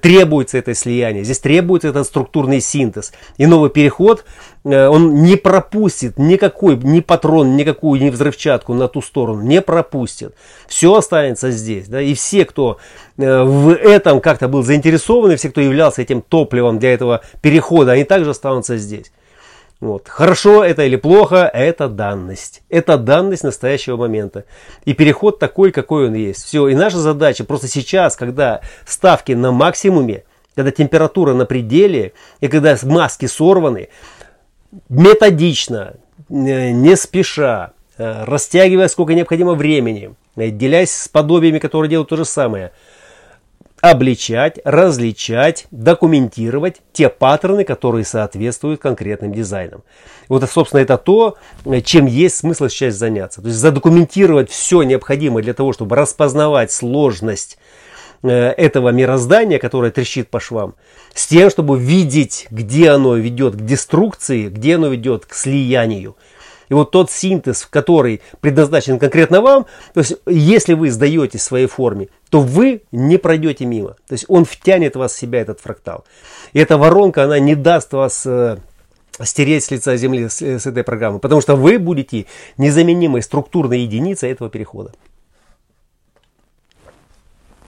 требуется 0.00 0.58
это 0.58 0.74
слияние, 0.74 1.24
здесь 1.24 1.38
требуется 1.38 1.88
этот 1.88 2.06
структурный 2.06 2.60
синтез. 2.60 3.12
И 3.36 3.46
новый 3.46 3.70
переход, 3.70 4.24
э, 4.64 4.88
он 4.88 5.22
не 5.22 5.36
пропустит 5.36 6.18
никакой, 6.18 6.76
ни 6.76 7.00
патрон, 7.00 7.56
никакую, 7.56 8.00
ни 8.00 8.08
взрывчатку 8.08 8.72
на 8.72 8.88
ту 8.88 9.02
сторону, 9.02 9.42
не 9.42 9.60
пропустит. 9.60 10.34
Все 10.66 10.94
останется 10.94 11.50
здесь, 11.50 11.86
да, 11.86 12.00
и 12.00 12.14
все, 12.14 12.46
кто 12.46 12.78
э, 13.18 13.42
в 13.42 13.74
этом 13.74 14.20
как-то 14.20 14.48
был 14.48 14.62
заинтересован, 14.62 15.36
все, 15.36 15.50
кто 15.50 15.60
являлся 15.60 16.00
этим 16.00 16.22
топливом 16.22 16.78
для 16.78 16.94
этого 16.94 17.20
перехода, 17.42 17.92
они 17.92 18.04
также 18.04 18.30
останутся 18.30 18.78
здесь. 18.78 19.12
Вот. 19.80 20.08
Хорошо 20.08 20.64
это 20.64 20.84
или 20.84 20.96
плохо, 20.96 21.50
это 21.52 21.88
данность. 21.88 22.62
Это 22.70 22.96
данность 22.96 23.44
настоящего 23.44 23.96
момента. 23.96 24.44
И 24.84 24.94
переход 24.94 25.38
такой, 25.38 25.70
какой 25.70 26.08
он 26.08 26.14
есть. 26.14 26.44
Все. 26.44 26.68
И 26.68 26.74
наша 26.74 26.96
задача 26.98 27.44
просто 27.44 27.68
сейчас, 27.68 28.16
когда 28.16 28.62
ставки 28.86 29.32
на 29.32 29.52
максимуме, 29.52 30.24
когда 30.54 30.70
температура 30.70 31.34
на 31.34 31.44
пределе, 31.44 32.14
и 32.40 32.48
когда 32.48 32.76
маски 32.84 33.26
сорваны, 33.26 33.88
методично, 34.88 35.94
э, 36.30 36.70
не 36.70 36.96
спеша, 36.96 37.72
э, 37.98 38.24
растягивая 38.24 38.88
сколько 38.88 39.12
необходимо 39.12 39.52
времени, 39.52 40.14
делясь 40.36 40.92
с 40.92 41.08
подобиями, 41.08 41.58
которые 41.58 41.90
делают 41.90 42.08
то 42.08 42.16
же 42.16 42.24
самое, 42.24 42.72
обличать, 43.90 44.58
различать, 44.64 45.66
документировать 45.70 46.76
те 46.92 47.08
паттерны, 47.08 47.64
которые 47.64 48.04
соответствуют 48.04 48.80
конкретным 48.80 49.32
дизайнам. 49.32 49.82
Вот, 50.28 50.48
собственно, 50.50 50.80
это 50.80 50.98
то, 50.98 51.36
чем 51.84 52.06
есть 52.06 52.36
смысл 52.36 52.68
сейчас 52.68 52.94
заняться. 52.94 53.40
То 53.40 53.48
есть 53.48 53.58
задокументировать 53.58 54.50
все 54.50 54.82
необходимое 54.82 55.42
для 55.42 55.54
того, 55.54 55.72
чтобы 55.72 55.96
распознавать 55.96 56.72
сложность 56.72 57.58
э, 58.22 58.28
этого 58.30 58.90
мироздания, 58.90 59.58
которое 59.58 59.90
трещит 59.90 60.28
по 60.28 60.40
швам, 60.40 60.74
с 61.14 61.26
тем, 61.26 61.50
чтобы 61.50 61.78
видеть, 61.78 62.46
где 62.50 62.90
оно 62.90 63.16
ведет 63.16 63.54
к 63.56 63.60
деструкции, 63.64 64.48
где 64.48 64.76
оно 64.76 64.88
ведет 64.88 65.26
к 65.26 65.34
слиянию. 65.34 66.16
И 66.68 66.74
вот 66.74 66.90
тот 66.90 67.10
синтез, 67.10 67.66
который 67.66 68.20
предназначен 68.40 68.98
конкретно 68.98 69.40
вам, 69.40 69.66
то 69.94 70.00
есть 70.00 70.16
если 70.26 70.74
вы 70.74 70.90
сдаете 70.90 71.38
своей 71.38 71.66
форме, 71.66 72.08
то 72.30 72.40
вы 72.40 72.82
не 72.92 73.18
пройдете 73.18 73.64
мимо. 73.66 73.96
То 74.08 74.12
есть 74.12 74.24
он 74.28 74.44
втянет 74.44 74.96
вас 74.96 75.12
в 75.12 75.18
себя, 75.18 75.40
этот 75.40 75.60
фрактал. 75.60 76.04
И 76.52 76.58
эта 76.58 76.78
воронка, 76.78 77.24
она 77.24 77.38
не 77.38 77.54
даст 77.54 77.92
вас 77.92 78.24
э, 78.26 78.58
стереть 79.22 79.64
с 79.64 79.70
лица 79.70 79.96
земли 79.96 80.28
с, 80.28 80.42
с 80.42 80.66
этой 80.66 80.82
программы, 80.82 81.18
потому 81.18 81.40
что 81.40 81.56
вы 81.56 81.78
будете 81.78 82.26
незаменимой 82.58 83.22
структурной 83.22 83.80
единицей 83.80 84.30
этого 84.30 84.50
перехода. 84.50 84.92